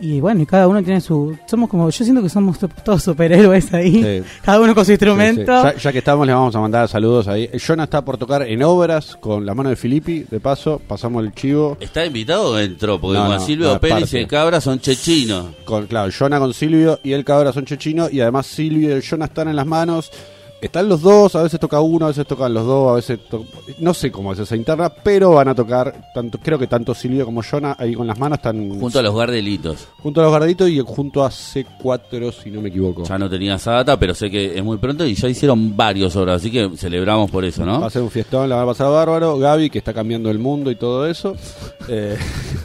y 0.00 0.20
bueno, 0.20 0.42
y 0.42 0.46
cada 0.46 0.66
uno 0.68 0.82
tiene 0.82 1.00
su 1.00 1.36
somos 1.46 1.68
como 1.68 1.88
yo 1.90 2.04
siento 2.04 2.22
que 2.22 2.28
somos 2.28 2.58
to- 2.58 2.68
todos 2.84 3.02
superhéroes 3.02 3.72
ahí, 3.74 4.02
Sí. 4.02 4.28
cada 4.42 4.60
uno 4.60 4.74
con 4.74 4.84
su 4.84 4.92
instrumento. 4.92 5.40
Sí, 5.62 5.68
sí. 5.68 5.74
Ya, 5.76 5.82
ya 5.82 5.92
que 5.92 5.98
estamos, 5.98 6.26
le 6.26 6.32
vamos 6.32 6.54
a 6.54 6.60
mandar 6.60 6.88
saludos 6.88 7.28
ahí. 7.28 7.48
Jonah 7.64 7.84
está 7.84 8.04
por 8.04 8.18
tocar 8.18 8.42
en 8.42 8.62
obras 8.62 9.16
con 9.20 9.44
la 9.46 9.54
mano 9.54 9.70
de 9.70 9.76
Filippi. 9.76 10.24
De 10.30 10.40
paso, 10.40 10.80
pasamos 10.86 11.24
el 11.24 11.32
chivo. 11.32 11.76
¿Está 11.80 12.04
invitado 12.06 12.50
o 12.52 12.58
entró? 12.58 13.00
Porque 13.00 13.18
No, 13.18 13.28
no, 13.28 13.40
Silvio 13.40 13.74
no, 13.74 13.80
Pérez 13.80 14.12
y 14.14 14.18
el 14.18 14.26
Cabra 14.28 14.60
son 14.60 14.78
chechinos. 14.80 15.46
Con, 15.64 15.86
claro, 15.86 16.10
Jonah 16.16 16.38
con 16.38 16.52
Silvio 16.54 16.98
y 17.02 17.12
el 17.12 17.24
cabra 17.24 17.52
son 17.52 17.64
chechinos. 17.64 18.12
Y 18.12 18.20
además, 18.20 18.46
Silvio 18.46 18.96
y 18.98 19.02
Jonah 19.02 19.26
están 19.26 19.48
en 19.48 19.56
las 19.56 19.66
manos. 19.66 20.10
Están 20.60 20.88
los 20.88 21.02
dos, 21.02 21.36
a 21.36 21.42
veces 21.42 21.60
toca 21.60 21.80
uno, 21.80 22.06
a 22.06 22.08
veces 22.08 22.26
tocan 22.26 22.52
los 22.52 22.66
dos, 22.66 22.90
a 22.90 22.94
veces 22.96 23.20
no 23.78 23.94
sé 23.94 24.10
cómo 24.10 24.32
es 24.32 24.40
esa 24.40 24.56
interna, 24.56 24.88
pero 24.90 25.30
van 25.32 25.48
a 25.48 25.54
tocar 25.54 26.10
tanto, 26.12 26.38
creo 26.42 26.58
que 26.58 26.66
tanto 26.66 26.94
Silvio 26.94 27.24
como 27.24 27.42
Jonah 27.42 27.76
ahí 27.78 27.94
con 27.94 28.06
las 28.08 28.18
manos 28.18 28.38
están 28.38 28.78
Junto 28.80 28.98
a 28.98 29.02
los 29.02 29.14
Gardelitos. 29.14 29.86
junto 30.02 30.20
a 30.20 30.24
los 30.24 30.32
garditos 30.32 30.68
y 30.68 30.80
junto 30.80 31.24
a 31.24 31.30
C4 31.30 32.32
si 32.32 32.50
no 32.50 32.60
me 32.60 32.70
equivoco. 32.70 33.04
Ya 33.04 33.18
no 33.18 33.30
tenía 33.30 33.54
esa 33.54 33.72
data, 33.72 33.96
pero 33.98 34.14
sé 34.14 34.30
que 34.30 34.58
es 34.58 34.64
muy 34.64 34.78
pronto 34.78 35.06
y 35.06 35.14
ya 35.14 35.28
hicieron 35.28 35.76
varios 35.76 36.16
obras, 36.16 36.36
así 36.42 36.50
que 36.50 36.70
celebramos 36.76 37.30
por 37.30 37.44
eso, 37.44 37.60
Va 37.64 37.78
¿no? 37.78 37.84
a 37.84 37.90
ser 37.90 38.02
un 38.02 38.10
fiestón, 38.10 38.48
la 38.48 38.56
va 38.56 38.62
a 38.62 38.66
pasar 38.66 38.90
bárbaro. 38.90 39.38
Gaby, 39.38 39.70
que 39.70 39.78
está 39.78 39.94
cambiando 39.94 40.28
el 40.30 40.38
mundo 40.40 40.70
y 40.72 40.74
todo 40.76 41.06
eso, 41.06 41.36
eh, 41.88 42.16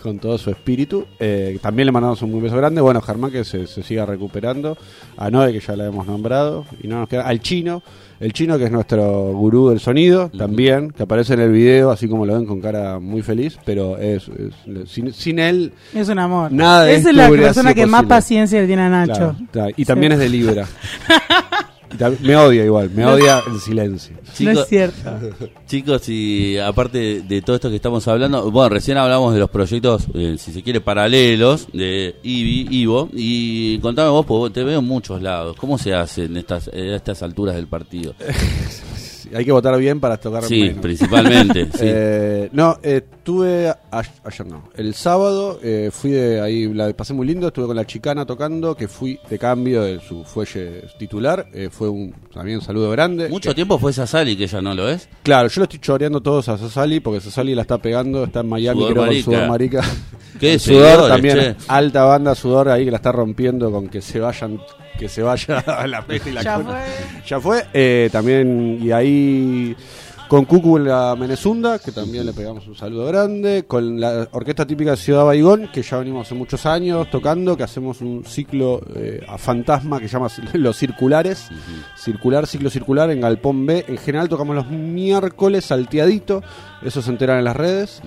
con 0.02 0.18
todo 0.18 0.38
su 0.40 0.50
espíritu. 0.50 1.06
Eh, 1.20 1.60
también 1.62 1.86
le 1.86 1.92
mandamos 1.92 2.22
un 2.24 2.32
muy 2.32 2.42
beso 2.42 2.58
grande. 2.58 2.82
Bueno, 2.82 3.02
Germán, 3.02 3.32
que 3.32 3.44
se, 3.46 3.68
se 3.68 3.84
siga 3.84 4.06
recuperando. 4.06 4.78
A 5.18 5.30
Noé, 5.30 5.54
que 5.54 5.60
ya 5.60 5.76
la 5.76 5.86
hemos 5.86 6.08
nombrado. 6.08 6.66
Y 6.82 6.88
no 6.88 7.00
nos 7.00 7.10
queda. 7.10 7.28
Al 7.28 7.40
chino, 7.42 7.83
el 8.20 8.32
chino, 8.32 8.58
que 8.58 8.66
es 8.66 8.72
nuestro 8.72 9.34
gurú 9.34 9.70
del 9.70 9.80
sonido, 9.80 10.30
también, 10.30 10.92
que 10.92 11.04
aparece 11.04 11.34
en 11.34 11.42
el 11.42 11.52
video, 11.52 11.92
así 11.92 12.08
como 12.08 12.26
lo 12.26 12.36
ven 12.36 12.46
con 12.46 12.62
cara 12.62 13.00
muy 13.00 13.22
feliz. 13.22 13.58
Pero 13.66 13.98
es, 13.98 14.30
es- 14.30 14.90
sin, 14.90 15.12
sin 15.14 15.40
él, 15.40 15.74
Es 15.94 16.08
un 16.10 16.20
amor. 16.20 16.52
Nada 16.52 16.84
de 16.86 16.96
Esa 16.96 17.10
es 17.10 17.16
la 17.16 17.30
persona 17.30 17.74
que 17.74 17.86
más 17.86 18.04
paciencia 18.06 18.62
le 18.62 18.68
tiene 18.68 18.84
a 18.84 18.90
Nacho. 18.90 19.14
claro, 19.14 19.36
claro. 19.52 19.74
y 19.76 19.84
también 19.86 20.12
Sí. 20.12 20.16
es 20.16 20.20
de 20.20 20.30
Libra. 20.30 20.66
Me 22.22 22.36
odia 22.36 22.66
igual, 22.66 22.90
me 22.92 23.06
odia 23.06 23.42
en 23.48 23.60
silencio. 23.60 24.16
No 24.24 24.34
Chicos, 24.34 24.64
es 24.64 24.70
cierto. 24.70 25.20
chicos, 25.68 26.10
y 26.10 26.58
aparte 26.58 27.22
de, 27.22 27.42
todo 27.42 27.56
esto 27.56 27.70
que 27.70 27.76
estamos 27.76 28.08
hablando, 28.08 28.50
bueno, 28.50 28.70
recién 28.70 28.98
hablamos 28.98 29.34
de 29.34 29.40
los 29.40 29.50
proyectos, 29.50 30.08
eh, 30.16 30.36
si 30.40 30.52
se 30.52 30.64
quiere, 30.64 30.82
paralelos 30.82 31.68
de 31.72 32.16
Ivi, 32.24 32.68
Ivo, 32.72 33.10
y 33.14 33.78
contame 33.80 34.10
vos, 34.10 34.26
porque 34.26 34.54
te 34.54 34.64
veo 34.64 34.80
en 34.80 34.86
muchos 34.86 35.22
lados. 35.22 35.56
¿Cómo 35.56 35.78
se 35.78 35.94
hace 35.94 36.26
en 36.26 36.38
estas, 36.38 36.68
a 36.68 36.72
estas 36.72 37.22
alturas 37.22 37.56
del 37.56 37.68
partido? 37.68 38.16
Hay 39.36 39.46
que 39.46 39.52
votar 39.52 39.78
bien 39.80 40.00
para 40.00 40.18
tocar 40.18 40.44
Sí, 40.44 40.62
menos. 40.62 40.80
principalmente. 40.82 41.66
sí. 41.74 41.80
Eh, 41.82 42.50
no, 42.52 42.78
estuve 42.84 43.70
a- 43.70 43.80
ayer 44.24 44.46
no. 44.48 44.70
El 44.76 44.94
sábado 44.94 45.60
eh, 45.64 45.90
fui 45.92 46.12
de 46.12 46.40
ahí, 46.42 46.74
la 46.74 46.92
pasé 46.94 47.14
muy 47.14 47.26
lindo, 47.26 47.48
estuve 47.48 47.68
con 47.68 47.76
la 47.76 47.86
chicana 47.86 48.26
tocando, 48.26 48.76
que 48.76 48.88
fui 48.88 49.20
de 49.30 49.40
cambio 49.40 49.82
de 49.84 50.00
su 50.00 50.24
fuelle 50.24 50.84
titular. 51.00 51.48
eh, 51.54 51.70
fue 51.72 51.90
un 51.90 52.14
también 52.34 52.60
un 52.60 52.64
saludo 52.64 52.90
grande. 52.92 53.30
Mucho 53.30 53.50
Que- 53.50 53.56
tiempo 53.56 53.78
fue 53.80 53.92
esa 53.92 54.06
Sally 54.08 54.36
que 54.36 54.48
ya 54.48 54.62
no 54.62 54.74
lo 54.76 54.88
es. 54.90 55.08
Claro, 55.24 55.48
yo 55.50 55.60
lo 55.62 55.64
estoy 55.64 55.80
choreando 55.80 56.22
todos 56.22 56.50
a 56.50 56.58
Sasali 56.58 57.00
porque 57.00 57.22
Sasali 57.22 57.56
la 57.56 57.62
está 57.64 57.78
pegando, 57.78 58.24
está 58.26 58.42
en 58.42 58.50
Miami, 58.50 58.80
Sudor 58.82 58.92
creo, 58.94 59.02
con 59.04 59.08
Marica. 59.08 59.24
Sudor 59.32 59.48
Marica. 59.50 59.82
Qué 60.40 60.50
Con 60.52 60.60
Sudor 60.60 61.08
también, 61.10 61.38
che. 61.38 61.56
alta 61.68 62.04
banda 62.04 62.36
Sudor 62.36 62.70
ahí 62.70 62.86
que 62.86 62.92
la 62.92 62.98
está 62.98 63.12
rompiendo 63.12 63.72
con 63.72 63.88
que 63.88 64.02
se 64.02 64.20
vayan, 64.20 64.60
que 64.98 65.10
se 65.10 65.22
vaya 65.22 65.60
a 65.68 65.88
la 65.88 66.02
peste 66.02 66.30
y 66.30 66.34
la 66.34 66.42
Ya 66.42 66.60
fue. 66.60 66.76
Ya 67.28 67.40
fue. 67.40 67.66
eh, 67.74 68.10
también, 68.12 68.80
y 68.82 68.92
ahí 68.92 69.76
con 70.34 70.46
Cucu 70.46 70.78
en 70.78 70.86
la 70.86 71.16
Menezunda, 71.16 71.78
que 71.78 71.92
también 71.92 72.26
le 72.26 72.34
pegamos 72.34 72.66
un 72.66 72.74
saludo 72.74 73.06
grande, 73.06 73.66
con 73.68 74.00
la 74.00 74.28
orquesta 74.32 74.66
típica 74.66 74.90
de 74.90 74.98
Ciudad 74.98 75.26
Baigón, 75.26 75.70
que 75.72 75.84
ya 75.84 76.00
venimos 76.00 76.26
hace 76.26 76.34
muchos 76.34 76.66
años 76.66 77.08
tocando, 77.12 77.56
que 77.56 77.62
hacemos 77.62 78.02
un 78.02 78.26
ciclo 78.26 78.82
eh, 78.96 79.24
a 79.28 79.38
fantasma 79.38 80.00
que 80.00 80.08
llama 80.08 80.30
Los 80.54 80.78
Circulares, 80.78 81.50
circular, 81.96 82.48
ciclo 82.48 82.72
circular 82.72 83.12
en 83.12 83.22
Galpón 83.22 83.68
B. 83.68 83.86
En 83.88 83.98
general 84.00 84.28
tocamos 84.28 84.56
los 84.56 84.72
miércoles 84.72 85.66
salteadito, 85.66 86.42
eso 86.82 87.04
se 87.04 87.12
enteran 87.12 87.38
en 87.38 87.44
las 87.46 87.56
redes. 87.56 88.02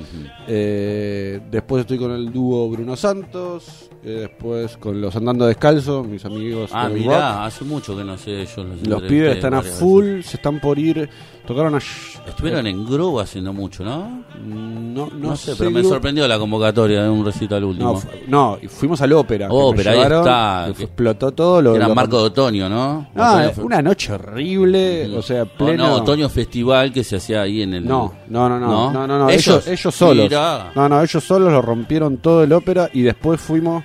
Eh, 0.48 1.40
después 1.48 1.82
estoy 1.82 1.98
con 1.98 2.10
el 2.10 2.32
dúo 2.32 2.68
Bruno 2.68 2.96
Santos, 2.96 3.88
eh, 4.02 4.28
después 4.28 4.76
con 4.78 5.00
los 5.00 5.14
Andando 5.14 5.46
Descalzos, 5.46 6.06
mis 6.06 6.24
amigos. 6.24 6.70
Ah, 6.72 6.88
mirá, 6.88 7.32
rock. 7.34 7.46
hace 7.46 7.64
mucho 7.64 7.96
que 7.96 8.04
no 8.04 8.18
sé 8.18 8.42
ellos. 8.42 8.66
Los, 8.84 9.02
pibes 9.02 9.36
están 9.36 9.54
a 9.54 9.62
full, 9.62 10.04
veces. 10.04 10.26
se 10.26 10.36
están 10.36 10.60
por 10.60 10.78
ir. 10.78 11.08
Tocaron 11.46 11.74
a. 11.74 11.80
Estuvieron 12.26 12.66
en 12.66 12.84
Groove 12.86 13.20
haciendo 13.22 13.52
mucho, 13.52 13.84
¿no? 13.84 14.24
No, 14.44 15.06
no, 15.06 15.28
No, 15.30 15.36
sé, 15.36 15.54
pero 15.56 15.70
me 15.70 15.82
sorprendió 15.82 16.26
la 16.28 16.38
convocatoria 16.38 17.02
de 17.02 17.08
un 17.10 17.24
recital 17.24 17.64
último. 17.64 17.92
No, 17.92 17.98
fu- 17.98 18.08
no, 18.28 18.58
y 18.60 18.68
fuimos 18.68 19.00
al 19.00 19.12
ópera. 19.12 19.48
Ópera, 19.50 19.90
ahí 19.92 19.96
llevaron, 19.98 20.18
está, 20.20 20.72
que 20.76 20.82
explotó 20.84 21.32
todo. 21.32 21.62
Lo, 21.62 21.70
Que 21.72 21.76
era 21.78 21.88
lo- 21.88 21.94
Marco 21.94 22.18
de 22.18 22.24
Otoño, 22.24 22.68
¿no? 22.68 23.08
No, 23.14 23.40
eh, 23.42 23.52
una 23.58 23.80
noche 23.82 24.12
horrible, 24.12 25.16
o 25.16 25.22
sea, 25.22 25.44
pleno. 25.44 25.86
no, 25.88 25.94
Otoño 25.96 26.28
Festival 26.28 26.92
que 26.92 27.04
se 27.04 27.16
hacía 27.16 27.42
ahí 27.42 27.62
en 27.62 27.74
el. 27.74 27.86
No, 27.86 28.12
no, 28.28 28.48
no, 28.48 28.58
no, 28.58 28.92
¿No? 28.92 29.06
no, 29.06 29.28
Ellos, 29.30 29.46
ellos, 29.48 29.68
ellos 29.68 29.94
solos. 29.94 30.24
mirá. 30.24 30.72
No, 30.74 30.88
no, 30.88 31.02
ellos 31.02 31.22
solos 31.24 31.52
lo 31.52 31.62
rompieron 31.62 32.18
todo 32.18 32.42
el 32.42 32.52
ópera 32.52 32.90
y 32.92 33.02
después 33.02 33.40
fuimos, 33.40 33.84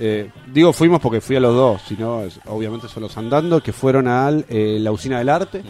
eh, 0.00 0.30
digo 0.52 0.72
fuimos 0.72 1.00
porque 1.00 1.20
fui 1.20 1.36
a 1.36 1.40
los 1.40 1.54
dos, 1.54 1.82
sino 1.86 2.22
obviamente 2.46 2.88
solos 2.88 3.16
andando, 3.16 3.60
que 3.60 3.72
fueron 3.72 4.06
a 4.06 4.26
al, 4.26 4.44
eh, 4.48 4.78
la 4.80 4.92
usina 4.92 5.18
del 5.18 5.28
arte, 5.28 5.62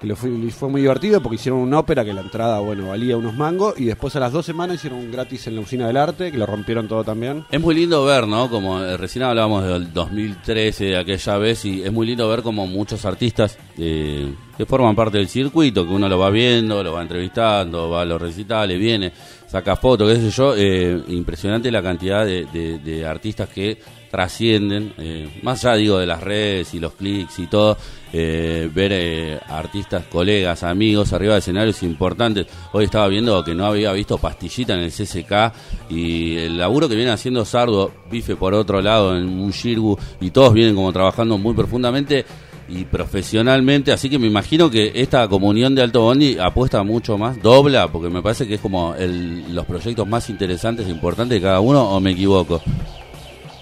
que 0.00 0.06
le 0.06 0.14
fue, 0.14 0.30
fue 0.50 0.68
muy 0.68 0.80
divertido 0.80 1.20
porque 1.20 1.36
hicieron 1.36 1.60
una 1.60 1.78
ópera 1.78 2.04
que 2.04 2.12
la 2.12 2.20
entrada, 2.20 2.60
bueno, 2.60 2.88
valía 2.88 3.16
unos 3.16 3.34
mangos 3.34 3.78
y 3.78 3.84
después 3.84 4.14
a 4.16 4.20
las 4.20 4.32
dos 4.32 4.44
semanas 4.44 4.76
hicieron 4.76 4.98
un 4.98 5.10
gratis 5.10 5.46
en 5.46 5.56
la 5.56 5.60
usina 5.60 5.86
del 5.86 5.96
arte, 5.96 6.30
que 6.30 6.38
lo 6.38 6.46
rompieron 6.46 6.88
todo 6.88 7.04
también. 7.04 7.44
Es 7.50 7.60
muy 7.60 7.74
lindo 7.74 8.04
ver, 8.04 8.26
¿no? 8.26 8.50
Como 8.50 8.80
eh, 8.82 8.96
recién 8.96 9.24
hablábamos 9.24 9.64
del 9.64 9.92
2013, 9.92 10.84
de 10.84 10.96
aquella 10.98 11.38
vez, 11.38 11.64
y 11.64 11.82
es 11.82 11.92
muy 11.92 12.06
lindo 12.06 12.28
ver 12.28 12.42
como 12.42 12.66
muchos 12.66 13.04
artistas 13.04 13.58
eh, 13.78 14.32
que 14.56 14.66
forman 14.66 14.96
parte 14.96 15.18
del 15.18 15.28
circuito, 15.28 15.86
que 15.86 15.92
uno 15.92 16.08
lo 16.08 16.18
va 16.18 16.30
viendo, 16.30 16.82
lo 16.82 16.92
va 16.92 17.02
entrevistando, 17.02 17.90
va 17.90 18.02
a 18.02 18.04
los 18.04 18.20
recitales, 18.20 18.78
viene, 18.78 19.12
saca 19.46 19.76
fotos, 19.76 20.12
qué 20.12 20.20
sé 20.20 20.30
yo. 20.30 20.54
eh, 20.56 21.00
impresionante 21.08 21.70
la 21.70 21.82
cantidad 21.82 22.24
de, 22.26 22.44
de- 22.46 23.06
artistas 23.06 23.48
que 23.48 23.78
trascienden, 24.10 24.94
eh, 24.98 25.28
más 25.42 25.64
allá 25.64 25.76
digo 25.76 25.98
de 25.98 26.06
las 26.06 26.22
redes 26.22 26.72
y 26.74 26.80
los 26.80 26.92
clics 26.94 27.38
y 27.38 27.46
todo, 27.48 27.76
eh, 28.12 28.70
ver 28.72 28.92
eh, 28.94 29.38
artistas, 29.48 30.04
colegas, 30.06 30.62
amigos 30.62 31.12
arriba 31.12 31.34
de 31.34 31.40
escenarios 31.40 31.82
importantes. 31.82 32.46
Hoy 32.72 32.86
estaba 32.86 33.08
viendo 33.08 33.42
que 33.44 33.54
no 33.54 33.66
había 33.66 33.92
visto 33.92 34.16
Pastillita 34.16 34.74
en 34.74 34.80
el 34.80 34.90
CCK 34.92 35.52
y 35.90 36.36
el 36.36 36.56
laburo 36.56 36.88
que 36.88 36.94
viene 36.94 37.10
haciendo 37.10 37.44
Sardo, 37.44 37.92
Bife 38.10 38.36
por 38.36 38.54
otro 38.54 38.80
lado 38.80 39.16
en 39.16 39.28
un 39.28 39.50
Shirgu 39.50 39.98
y 40.20 40.30
todos 40.30 40.54
vienen 40.54 40.74
como 40.74 40.92
trabajando 40.92 41.36
muy 41.36 41.54
profundamente 41.54 42.24
y 42.68 42.84
profesionalmente, 42.84 43.92
así 43.92 44.10
que 44.10 44.18
me 44.18 44.26
imagino 44.26 44.68
que 44.70 44.92
esta 44.96 45.28
comunión 45.28 45.74
de 45.74 45.82
Alto 45.82 46.00
Bondi 46.02 46.36
apuesta 46.38 46.82
mucho 46.82 47.16
más, 47.16 47.40
dobla, 47.40 47.88
porque 47.92 48.08
me 48.10 48.22
parece 48.22 48.46
que 48.48 48.54
es 48.54 48.60
como 48.60 48.94
el- 48.96 49.54
los 49.54 49.64
proyectos 49.66 50.06
más 50.06 50.28
interesantes 50.30 50.86
e 50.86 50.90
importantes 50.90 51.36
de 51.40 51.42
cada 51.46 51.60
uno, 51.60 51.88
o 51.90 52.00
me 52.00 52.10
equivoco. 52.10 52.60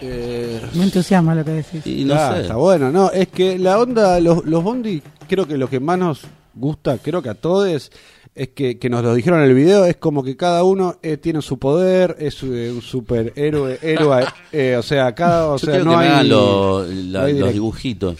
Me 0.00 0.82
entusiasma 0.84 1.34
lo 1.34 1.44
que 1.44 1.50
decís. 1.52 1.86
Y 1.86 2.04
no 2.04 2.14
Ah, 2.14 2.34
sé. 2.34 2.42
Está 2.42 2.56
bueno, 2.56 2.90
no, 2.90 3.10
es 3.10 3.28
que 3.28 3.58
la 3.58 3.78
onda, 3.78 4.20
los, 4.20 4.44
los 4.44 4.62
Bondi, 4.62 5.02
creo 5.28 5.46
que 5.46 5.56
lo 5.56 5.68
que 5.68 5.80
más 5.80 5.98
nos 5.98 6.20
gusta, 6.54 6.98
creo 6.98 7.22
que 7.22 7.30
a 7.30 7.34
todos, 7.34 7.90
es 8.36 8.48
que, 8.48 8.78
que 8.80 8.90
nos 8.90 9.04
lo 9.04 9.14
dijeron 9.14 9.40
en 9.40 9.46
el 9.48 9.54
video, 9.54 9.84
es 9.84 9.96
como 9.96 10.24
que 10.24 10.36
cada 10.36 10.64
uno 10.64 10.96
eh, 11.02 11.16
tiene 11.18 11.40
su 11.40 11.56
poder, 11.58 12.16
es 12.18 12.42
eh, 12.42 12.72
un 12.74 12.82
superhéroe, 12.82 13.78
héroe, 13.82 14.24
eh, 14.50 14.74
o 14.76 14.82
sea, 14.82 15.14
cada, 15.14 15.46
o 15.50 15.56
Yo 15.56 15.66
sea, 15.66 15.78
no 15.84 15.92
que 15.92 15.96
me 15.98 16.02
hay, 16.02 16.08
hagan 16.08 16.28
lo- 16.28 16.84
la- 16.84 17.20
no 17.20 17.26
hay 17.26 17.38
los 17.38 17.52
dibujitos. 17.52 18.16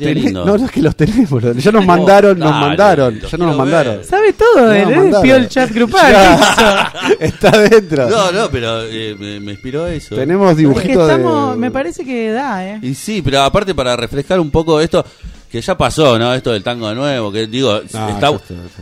Lindo. 0.00 0.44
No, 0.44 0.58
no 0.58 0.66
es 0.66 0.70
que 0.70 0.82
los 0.82 0.94
tenemos, 0.94 1.42
ya 1.42 1.72
nos 1.72 1.86
mandaron, 1.86 2.38
nos 2.38 2.50
dale, 2.50 2.66
mandaron, 2.66 3.20
ya 3.20 3.38
no 3.38 3.46
nos 3.46 3.56
mandaron. 3.56 4.04
Sabe 4.04 4.34
todo 4.34 4.66
No, 4.66 4.72
él, 4.72 4.88
¿eh? 4.92 5.12
Pidió 5.22 5.36
el 5.36 5.48
chat 5.48 5.70
grupal. 5.72 6.12
Ya, 6.12 6.92
Está 7.20 7.50
dentro. 7.58 8.08
No, 8.08 8.32
no, 8.32 8.50
pero 8.50 8.82
eh, 8.84 9.16
me, 9.18 9.40
me 9.40 9.52
inspiró 9.52 9.86
eso. 9.86 10.14
Tenemos 10.14 10.50
Es 10.50 10.56
que 10.56 10.60
dibujitos 10.60 11.10
estamos, 11.10 11.52
de... 11.52 11.56
me 11.56 11.70
parece 11.70 12.04
que 12.04 12.30
da, 12.30 12.66
¿eh? 12.68 12.78
Y 12.82 12.94
sí, 12.94 13.22
pero 13.22 13.40
aparte 13.40 13.74
para 13.74 13.96
refrescar 13.96 14.38
un 14.40 14.50
poco 14.50 14.78
esto, 14.80 15.04
que 15.54 15.60
ya 15.60 15.76
pasó, 15.78 16.18
¿no? 16.18 16.34
Esto 16.34 16.50
del 16.52 16.64
tango 16.64 16.88
de 16.88 16.96
nuevo, 16.96 17.30
que 17.30 17.46
digo, 17.46 17.74
No, 17.92 18.08
está, 18.08 18.32
ya 18.32 18.38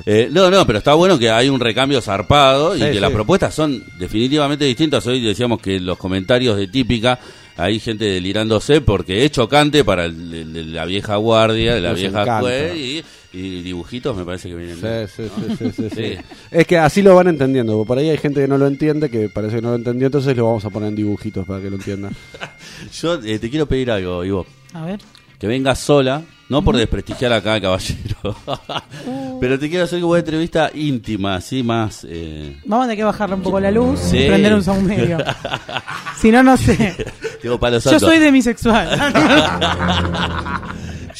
eh, 0.06 0.30
no, 0.32 0.50
no, 0.50 0.66
pero 0.66 0.78
está 0.78 0.94
bueno 0.94 1.18
que 1.18 1.28
hay 1.30 1.50
un 1.50 1.60
recambio 1.60 2.00
zarpado 2.00 2.74
y 2.74 2.80
que 2.80 2.94
sí. 2.94 2.98
las 2.98 3.10
propuestas 3.10 3.54
son 3.54 3.84
definitivamente 3.98 4.64
distintas. 4.64 5.06
Hoy 5.06 5.20
decíamos 5.20 5.60
que 5.60 5.78
los 5.78 5.98
comentarios 5.98 6.56
de 6.56 6.68
típica 6.68 7.18
hay 7.58 7.78
gente 7.78 8.06
delirándose 8.06 8.80
porque 8.80 9.26
es 9.26 9.32
chocante 9.32 9.84
para 9.84 10.06
el- 10.06 10.32
el- 10.56 10.72
la 10.74 10.86
vieja 10.86 11.16
guardia, 11.16 11.74
de 11.74 11.82
la 11.82 11.90
Nos 11.90 12.00
vieja 12.00 12.40
juez 12.40 12.74
y, 12.74 13.04
y 13.34 13.60
dibujitos 13.62 14.16
me 14.16 14.24
parece 14.24 14.48
que 14.48 14.54
vienen 14.54 14.80
bien. 14.80 15.06
Sí, 15.14 15.24
sí, 15.24 15.30
sí, 15.36 15.56
sí, 15.58 15.72
sí, 15.76 15.90
sí. 15.90 15.94
Sí. 15.94 16.16
Es 16.50 16.66
que 16.66 16.78
así 16.78 17.02
lo 17.02 17.14
van 17.14 17.28
entendiendo. 17.28 17.84
Por 17.84 17.98
ahí 17.98 18.08
hay 18.08 18.16
gente 18.16 18.40
que 18.40 18.48
no 18.48 18.56
lo 18.56 18.66
entiende, 18.66 19.10
que 19.10 19.28
parece 19.28 19.56
que 19.56 19.62
no 19.62 19.68
lo 19.68 19.76
entendió, 19.76 20.06
entonces 20.06 20.34
lo 20.34 20.46
vamos 20.46 20.64
a 20.64 20.70
poner 20.70 20.88
en 20.88 20.96
dibujitos 20.96 21.46
para 21.46 21.60
que 21.60 21.68
lo 21.68 21.76
entienda. 21.76 22.08
Yo 23.02 23.20
eh, 23.22 23.38
te 23.38 23.50
quiero 23.50 23.66
pedir 23.66 23.90
algo, 23.90 24.24
Ivo. 24.24 24.46
A 24.72 24.86
ver. 24.86 24.98
Que 25.42 25.48
vengas 25.48 25.80
sola, 25.80 26.22
no 26.48 26.62
por 26.62 26.76
desprestigiar 26.76 27.32
acá 27.32 27.54
al 27.54 27.60
caballero, 27.60 28.36
pero 29.40 29.58
te 29.58 29.68
quiero 29.68 29.86
hacer 29.86 30.04
una 30.04 30.20
entrevista 30.20 30.70
íntima, 30.72 31.34
así 31.34 31.64
más... 31.64 32.06
Eh, 32.08 32.58
Vamos 32.64 32.84
a 32.84 32.86
tener 32.86 32.98
que 32.98 33.02
bajarle 33.04 33.34
un 33.34 33.42
poco 33.42 33.58
la 33.58 33.72
luz 33.72 33.98
Sí. 33.98 34.18
y 34.18 34.26
prender 34.28 34.54
un 34.54 34.62
saumerio. 34.62 35.18
si 36.20 36.30
no, 36.30 36.44
no 36.44 36.56
sé. 36.56 36.94
digo, 37.42 37.58
Yo 37.60 37.98
soy 37.98 38.20
demisexual. 38.20 38.88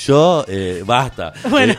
Yo, 0.06 0.44
eh, 0.48 0.82
basta. 0.86 1.32
Bueno. 1.50 1.72
Eh, 1.74 1.78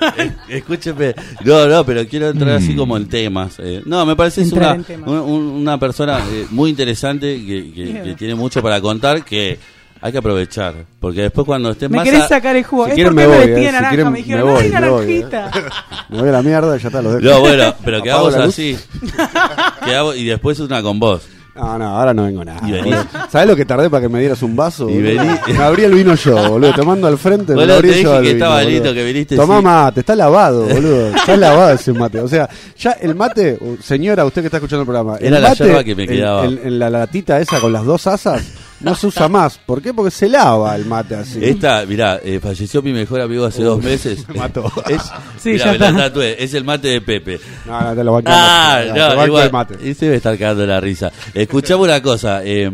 eh, 0.50 0.58
escúcheme. 0.58 1.16
No, 1.46 1.66
no, 1.66 1.86
pero 1.86 2.06
quiero 2.08 2.30
entrar 2.30 2.58
así 2.58 2.76
como 2.76 2.96
en 2.98 3.08
temas. 3.08 3.56
Eh, 3.60 3.82
no, 3.86 4.06
me 4.06 4.16
parece 4.18 4.42
una, 4.54 4.74
un- 5.06 5.08
un- 5.18 5.44
una 5.62 5.80
persona 5.80 6.20
eh, 6.30 6.46
muy 6.52 6.70
interesante 6.70 7.38
que, 7.38 7.72
que 8.04 8.16
tiene 8.18 8.36
mucho 8.36 8.62
para 8.62 8.80
contar 8.82 9.24
que 9.24 9.58
hay 10.06 10.12
que 10.12 10.18
aprovechar. 10.18 10.74
Porque 11.00 11.22
después 11.22 11.46
cuando 11.46 11.72
estés 11.72 11.90
me 11.90 11.98
más... 11.98 12.04
querés 12.06 12.24
a- 12.24 12.28
sacar 12.28 12.56
el 12.58 12.64
jugo. 12.64 12.86
Si 12.86 12.92
es 12.92 12.96
quieren 12.96 13.14
porque 13.16 13.28
me 13.28 13.32
me 13.34 13.38
voy, 13.40 13.48
vestí 13.48 13.62
eh, 13.62 13.64
de 13.64 13.68
si 13.68 13.74
naranja. 13.74 13.90
quieren 13.96 14.12
me 14.12 14.18
dijeron, 14.20 14.46
me 14.46 14.52
voy, 14.54 14.62
¡ay, 14.64 14.70
me 14.72 14.90
voy, 14.90 15.04
eh". 15.14 15.26
naranjita! 15.30 15.52
Me 16.10 16.20
voy 16.20 16.30
a 16.30 16.32
la 16.34 16.42
mierda, 16.44 16.78
ya 16.78 16.88
está, 16.90 17.02
los 17.02 17.14
dejo. 17.22 17.34
No, 17.36 17.40
bueno, 17.40 17.74
pero 17.84 18.04
quedamos 18.04 18.34
la 18.38 18.44
así. 18.44 18.78
Quedamos- 19.86 20.16
y 20.18 20.26
después 20.26 20.60
una 20.60 20.82
con 20.82 21.00
vos. 21.00 21.24
No, 21.56 21.78
no, 21.78 21.86
ahora 22.00 22.14
no 22.16 22.24
vengo 22.24 22.44
nada. 22.44 22.68
Y. 22.68 22.92
¿Sabés 23.30 23.48
lo 23.48 23.56
que 23.56 23.64
tardé 23.64 23.88
para 23.90 24.02
que 24.02 24.10
me 24.10 24.20
dieras 24.20 24.42
un 24.42 24.56
vaso? 24.56 24.90
Y 24.90 25.00
vení. 25.02 25.28
Me 25.48 25.58
abrí 25.64 25.84
el 25.84 25.94
vino 25.94 26.16
yo, 26.16 26.50
boludo. 26.50 26.74
Te 26.74 26.82
mando 26.82 27.08
al 27.08 27.18
frente. 27.20 27.54
me 27.56 27.66
lo 27.68 27.76
abrí 27.76 27.90
te 27.92 28.02
yo 28.02 28.10
dije 28.10 28.18
al 28.18 28.24
que 28.24 28.34
vino, 28.34 28.46
estaba 28.46 28.64
lindo, 28.64 28.94
que 28.94 29.04
viniste, 29.06 29.36
Tomá 29.36 29.58
sí. 29.60 29.64
mate, 29.64 30.00
está 30.00 30.16
lavado, 30.16 30.64
boludo. 30.68 31.08
Está 31.16 31.38
lavado 31.38 31.74
ese 31.76 31.94
mate. 31.94 32.20
O 32.22 32.28
sea, 32.28 32.50
ya 32.78 32.92
el 32.94 33.14
mate, 33.14 33.56
uh, 33.60 33.78
señora, 33.82 34.26
usted 34.26 34.42
que 34.42 34.48
está 34.48 34.58
escuchando 34.58 34.82
el 34.82 34.88
programa. 34.88 35.18
el 35.20 35.28
Era 35.28 35.40
la 35.40 35.50
mate 35.50 35.64
yerba 35.64 35.84
que 35.84 35.96
me 35.96 36.04
en- 36.04 36.10
quedaba. 36.10 36.46
En, 36.46 36.60
en 36.64 36.80
la 36.80 36.90
latita 36.90 37.40
esa 37.40 37.60
con 37.60 37.72
las 37.72 37.86
dos 37.86 38.08
asas, 38.08 38.44
no 38.84 38.96
se 38.96 39.08
usa 39.08 39.28
más. 39.28 39.58
¿Por 39.58 39.82
qué? 39.82 39.94
Porque 39.94 40.12
se 40.12 40.30
lava 40.30 40.76
el 40.76 40.86
mate 40.86 41.16
así. 41.16 41.40
Esta, 41.44 41.86
mirá, 41.86 42.20
eh, 42.24 42.40
falleció 42.42 42.82
mi 42.82 42.94
mejor 42.94 43.22
amigo 43.22 43.46
hace 43.46 43.64
dos 43.64 43.82
meses. 43.84 44.28
me 44.30 44.36
mató. 44.40 44.72
Es, 44.90 45.02
Sí, 45.42 45.52
mirá, 45.54 45.66
ya 45.66 45.72
está. 45.74 45.96
tatué, 45.98 46.42
es 46.44 46.54
el 46.54 46.64
mate 46.64 46.88
de 46.90 47.02
Pepe. 47.02 47.40
No, 47.66 47.82
no, 47.82 47.96
te 47.96 48.04
lo 48.04 48.14
bancamos. 48.14 48.40
Ah, 48.42 48.82
te 48.84 49.00
no, 49.00 49.08
banco 49.10 49.26
igual, 49.28 49.46
el 49.48 49.52
mate. 49.52 49.74
ese 49.90 50.06
debe 50.06 50.18
estar 50.18 50.38
cagando 50.38 50.66
la 50.66 50.80
risa. 50.80 51.12
Escuchame 51.34 51.82
una 51.84 52.02
cosa, 52.02 52.42
eh, 52.44 52.70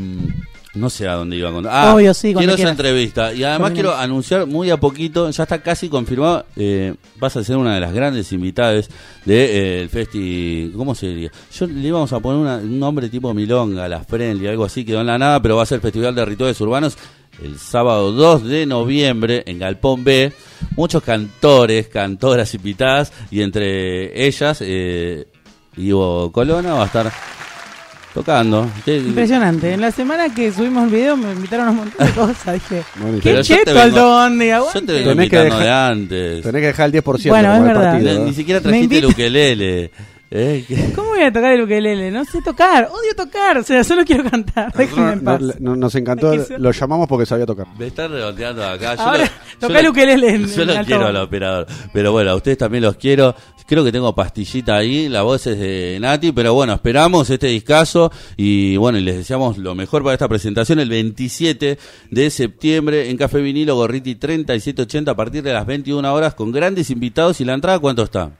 no 0.75 0.89
sé 0.89 1.07
a 1.07 1.13
dónde 1.13 1.35
iba 1.35 1.49
a 1.49 1.51
contar. 1.51 1.71
Ah, 1.73 1.95
Obvio, 1.95 2.13
sí, 2.13 2.33
quiero 2.33 2.53
esa 2.53 2.69
entrevista. 2.71 3.33
Y 3.33 3.43
además 3.43 3.71
quiero 3.73 3.95
anunciar 3.95 4.45
muy 4.45 4.69
a 4.69 4.77
poquito, 4.77 5.29
ya 5.29 5.43
está 5.43 5.61
casi 5.61 5.89
confirmado, 5.89 6.45
eh, 6.55 6.93
vas 7.17 7.35
a 7.37 7.43
ser 7.43 7.57
una 7.57 7.73
de 7.73 7.79
las 7.79 7.91
grandes 7.93 8.31
invitadas 8.31 8.87
del 9.25 9.89
Festi, 9.89 10.71
¿cómo 10.75 10.93
se 10.95 11.07
diría? 11.07 11.31
Yo 11.57 11.65
le 11.67 11.87
íbamos 11.87 12.13
a 12.13 12.19
poner 12.19 12.39
una- 12.39 12.57
un 12.57 12.79
nombre 12.79 13.09
tipo 13.09 13.33
Milonga, 13.33 13.87
La 13.87 14.03
Friendly, 14.03 14.47
algo 14.47 14.65
así, 14.65 14.85
quedó 14.85 15.01
en 15.01 15.07
la 15.07 15.17
nada, 15.17 15.41
pero 15.41 15.55
va 15.55 15.63
a 15.63 15.65
ser 15.65 15.77
el 15.77 15.81
Festival 15.81 16.13
de 16.15 16.25
Rituales 16.25 16.59
Urbanos 16.61 16.97
el 17.43 17.57
sábado 17.57 18.11
2 18.11 18.43
de 18.43 18.65
noviembre 18.65 19.43
en 19.45 19.59
Galpón 19.59 20.03
B. 20.03 20.33
Muchos 20.75 21.01
cantores, 21.03 21.87
cantoras 21.87 22.53
invitadas, 22.53 23.13
y 23.31 23.41
entre 23.41 24.27
ellas, 24.27 24.59
eh, 24.61 25.25
Ivo 25.77 26.31
Colona 26.33 26.73
va 26.73 26.83
a 26.83 26.85
estar 26.87 27.11
tocando. 28.13 28.69
¿Qué- 28.85 28.97
Impresionante. 28.97 29.73
En 29.73 29.81
la 29.81 29.91
semana 29.91 30.33
que 30.33 30.51
subimos 30.51 30.85
el 30.85 30.89
video 30.89 31.15
me 31.17 31.31
invitaron 31.31 31.67
a 31.67 31.71
un 31.71 31.77
montón 31.77 32.05
de 32.07 32.13
cosas. 32.13 32.53
Dije, 32.55 32.83
qué 33.21 33.41
cheto 33.41 33.79
Alto 33.79 34.09
Bondi, 34.09 34.47
Yo 34.47 34.65
te 34.73 34.79
vengo 34.93 35.09
Tenés 35.11 35.29
que 35.29 35.37
dejar- 35.39 35.59
de 35.63 35.69
antes. 35.71 36.41
Tenés 36.43 36.61
que 36.61 36.67
dejar 36.67 36.85
el 36.87 36.91
10% 36.93 37.29
Bueno, 37.29 37.49
como 37.49 37.53
es 37.65 37.69
el 37.71 37.75
verdad. 37.77 37.91
partido, 37.93 38.19
Ni, 38.19 38.25
ni 38.25 38.33
siquiera 38.33 38.61
trajiste 38.61 38.97
el 38.97 39.05
ukelele. 39.05 39.91
¿Eh? 40.31 40.91
¿Cómo 40.95 41.07
voy 41.09 41.23
a 41.23 41.33
tocar 41.33 41.53
el 41.53 41.61
ukelele? 41.63 42.11
No 42.11 42.23
sé 42.23 42.39
tocar. 42.43 42.83
Odio 42.91 43.15
tocar. 43.17 43.57
O 43.57 43.63
sea, 43.63 43.83
solo 43.83 44.05
quiero 44.05 44.29
cantar. 44.29 44.71
Déjenme 44.73 45.13
en 45.13 45.23
No, 45.23 45.31
paz. 45.31 45.41
no, 45.41 45.53
no- 45.59 45.75
nos 45.75 45.95
encantó, 45.95 46.35
lo 46.59 46.71
llamamos 46.71 47.07
porque 47.07 47.25
sabía 47.25 47.47
tocar. 47.47 47.65
Me 47.79 47.87
están 47.87 48.11
redondeando 48.11 48.63
acá. 48.63 48.93
Yo 48.93 49.01
Ahora, 49.01 49.17
lo- 49.17 49.25
yo 49.25 49.67
toca 49.67 49.79
el 49.79 49.87
ukelele 49.87 50.29
en- 50.35 50.45
Yo 50.47 50.61
en 50.61 50.67
lo 50.67 50.85
quiero 50.85 51.07
al 51.07 51.15
operador. 51.17 51.65
Pero 51.91 52.11
bueno, 52.11 52.29
a 52.29 52.35
ustedes 52.35 52.59
también 52.59 52.83
los 52.83 52.95
quiero. 52.97 53.33
Creo 53.69 53.83
que 53.83 53.91
tengo 53.91 54.15
pastillita 54.15 54.77
ahí, 54.77 55.09
la 55.09 55.21
voz 55.21 55.45
es 55.45 55.59
de 55.59 55.99
Nati, 56.01 56.31
pero 56.31 56.55
bueno, 56.55 56.73
esperamos 56.73 57.29
este 57.29 57.45
discazo 57.45 58.11
y 58.35 58.77
bueno, 58.77 58.97
y 58.97 59.01
les 59.01 59.17
deseamos 59.17 59.59
lo 59.59 59.75
mejor 59.75 60.01
para 60.01 60.15
esta 60.15 60.27
presentación 60.27 60.79
el 60.79 60.89
27 60.89 61.77
de 62.09 62.29
septiembre 62.31 63.11
en 63.11 63.17
Café 63.17 63.41
Vinilo 63.41 63.75
Gorriti 63.75 64.15
3780 64.15 65.11
a 65.11 65.15
partir 65.15 65.43
de 65.43 65.53
las 65.53 65.67
21 65.67 66.11
horas 66.11 66.33
con 66.33 66.51
grandes 66.51 66.89
invitados 66.89 67.41
y 67.41 67.45
la 67.45 67.53
entrada 67.53 67.77
¿cuánto 67.77 68.01
está? 68.01 68.31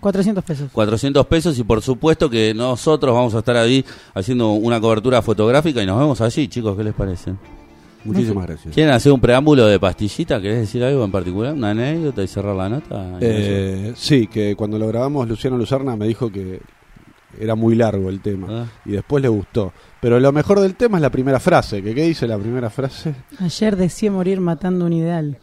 400 0.00 0.42
pesos. 0.42 0.68
400 0.72 1.26
pesos 1.26 1.56
y 1.60 1.62
por 1.62 1.80
supuesto 1.80 2.28
que 2.28 2.52
nosotros 2.52 3.14
vamos 3.14 3.36
a 3.36 3.38
estar 3.38 3.56
ahí 3.56 3.84
haciendo 4.14 4.50
una 4.50 4.80
cobertura 4.80 5.22
fotográfica 5.22 5.80
y 5.80 5.86
nos 5.86 6.00
vemos 6.00 6.20
allí, 6.20 6.48
chicos, 6.48 6.76
¿qué 6.76 6.82
les 6.82 6.94
parece? 6.94 7.34
Muchísimas 8.04 8.46
gracias. 8.46 8.74
¿Quieren 8.74 8.92
hacer 8.92 9.12
un 9.12 9.20
preámbulo 9.20 9.66
de 9.66 9.78
pastillita? 9.78 10.40
¿Querés 10.40 10.58
decir 10.60 10.82
algo 10.82 11.04
en 11.04 11.10
particular? 11.12 11.54
¿Una 11.54 11.70
anécdota 11.70 12.22
y 12.22 12.26
cerrar 12.26 12.56
la 12.56 12.68
nota? 12.68 13.18
Eh, 13.20 13.92
sí, 13.96 14.26
que 14.26 14.56
cuando 14.56 14.78
lo 14.78 14.88
grabamos 14.88 15.28
Luciano 15.28 15.56
Luzarna 15.56 15.94
me 15.96 16.06
dijo 16.08 16.30
que 16.30 16.60
era 17.40 17.54
muy 17.54 17.74
largo 17.76 18.08
el 18.10 18.20
tema 18.20 18.46
Ah. 18.50 18.66
y 18.84 18.92
después 18.92 19.22
le 19.22 19.28
gustó. 19.28 19.72
Pero 20.00 20.18
lo 20.20 20.32
mejor 20.32 20.60
del 20.60 20.74
tema 20.74 20.98
es 20.98 21.02
la 21.02 21.10
primera 21.10 21.38
frase. 21.40 21.82
que 21.82 21.94
¿Qué 21.94 22.04
dice 22.04 22.26
la 22.26 22.36
primera 22.38 22.70
frase? 22.70 23.14
Ayer 23.38 23.76
deseé 23.76 24.10
morir 24.10 24.40
matando 24.40 24.84
un 24.84 24.92
ideal. 24.92 25.38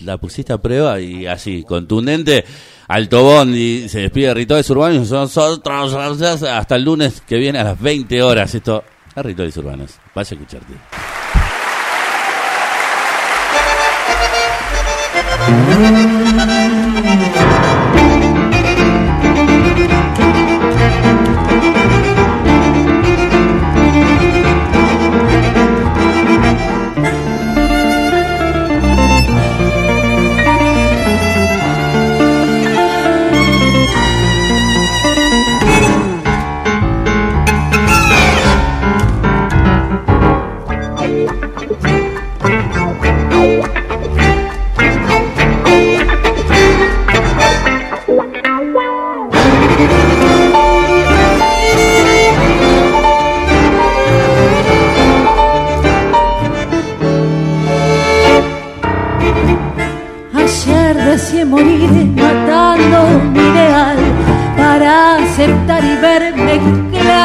La 0.00 0.18
pusiste 0.18 0.52
a 0.52 0.58
prueba 0.58 1.00
y 1.00 1.26
así, 1.26 1.62
contundente. 1.62 2.44
Alto 2.88 3.22
Bondi 3.22 3.88
se 3.88 4.00
despide 4.00 4.26
de 4.28 4.34
Rituales 4.34 4.68
Urbanos. 4.68 5.10
Nosotros 5.10 6.42
hasta 6.42 6.76
el 6.76 6.82
lunes 6.84 7.22
que 7.26 7.38
viene 7.38 7.60
a 7.60 7.64
las 7.64 7.80
20 7.80 8.20
horas. 8.22 8.54
Esto 8.54 8.82
es 9.14 9.24
Rituales 9.24 9.56
Urbanos. 9.56 9.94
Vaya 10.14 10.28
a 10.30 10.34
escucharte. 10.34 11.11
Ayer 15.44 16.61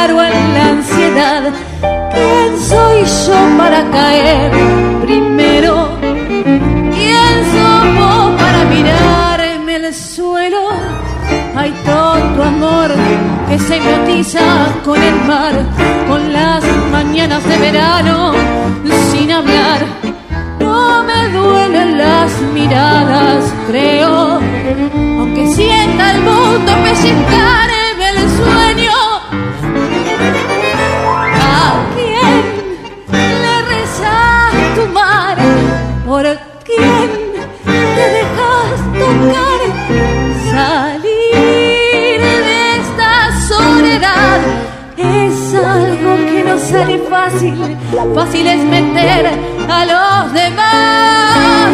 claro 0.07 0.23
en 0.23 0.53
la 0.53 0.65
ansiedad. 0.69 1.43
¿Quién 2.13 2.59
soy 2.59 3.03
yo 3.27 3.57
para 3.57 3.89
caer 3.91 4.51
primero? 5.01 5.89
¿Quién 6.95 7.35
somos 7.55 8.41
para 8.41 8.63
mirarme 8.65 9.75
el 9.75 9.93
suelo? 9.93 10.69
Hay 11.55 11.71
tonto 11.85 12.43
amor 12.43 12.91
que 13.49 13.59
se 13.59 13.77
hipnotiza 13.77 14.41
con 14.85 15.01
el 15.01 15.15
mar, 15.25 15.53
con 16.07 16.31
las 16.31 16.63
mañanas 16.91 17.43
de 17.43 17.57
verano 17.57 18.33
sin 19.11 19.31
hablar. 19.31 19.85
No 20.59 21.03
me 21.03 21.29
duelen 21.29 21.97
las 21.97 22.31
miradas, 22.53 23.53
creo, 23.67 24.39
aunque 25.19 25.47
sienta 25.53 26.11
el 26.11 26.21
mundo 26.21 26.71
pellizcarme 26.83 27.76
fácil. 48.15 48.47
Es 48.47 48.63
meter 48.63 49.27
a 49.69 49.85
los 49.85 50.33
demás. 50.33 51.71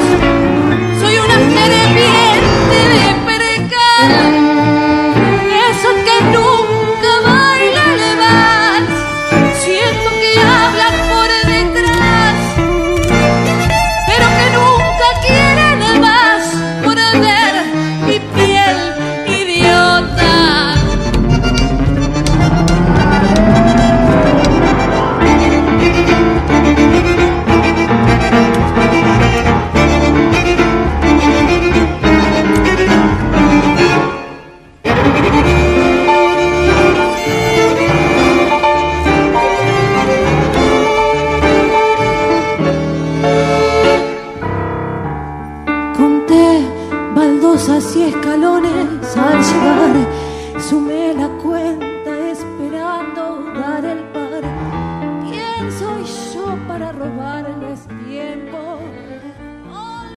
Soy 0.99 1.17
una 1.17 1.36
serpiente 1.36 2.78
de 2.93 3.22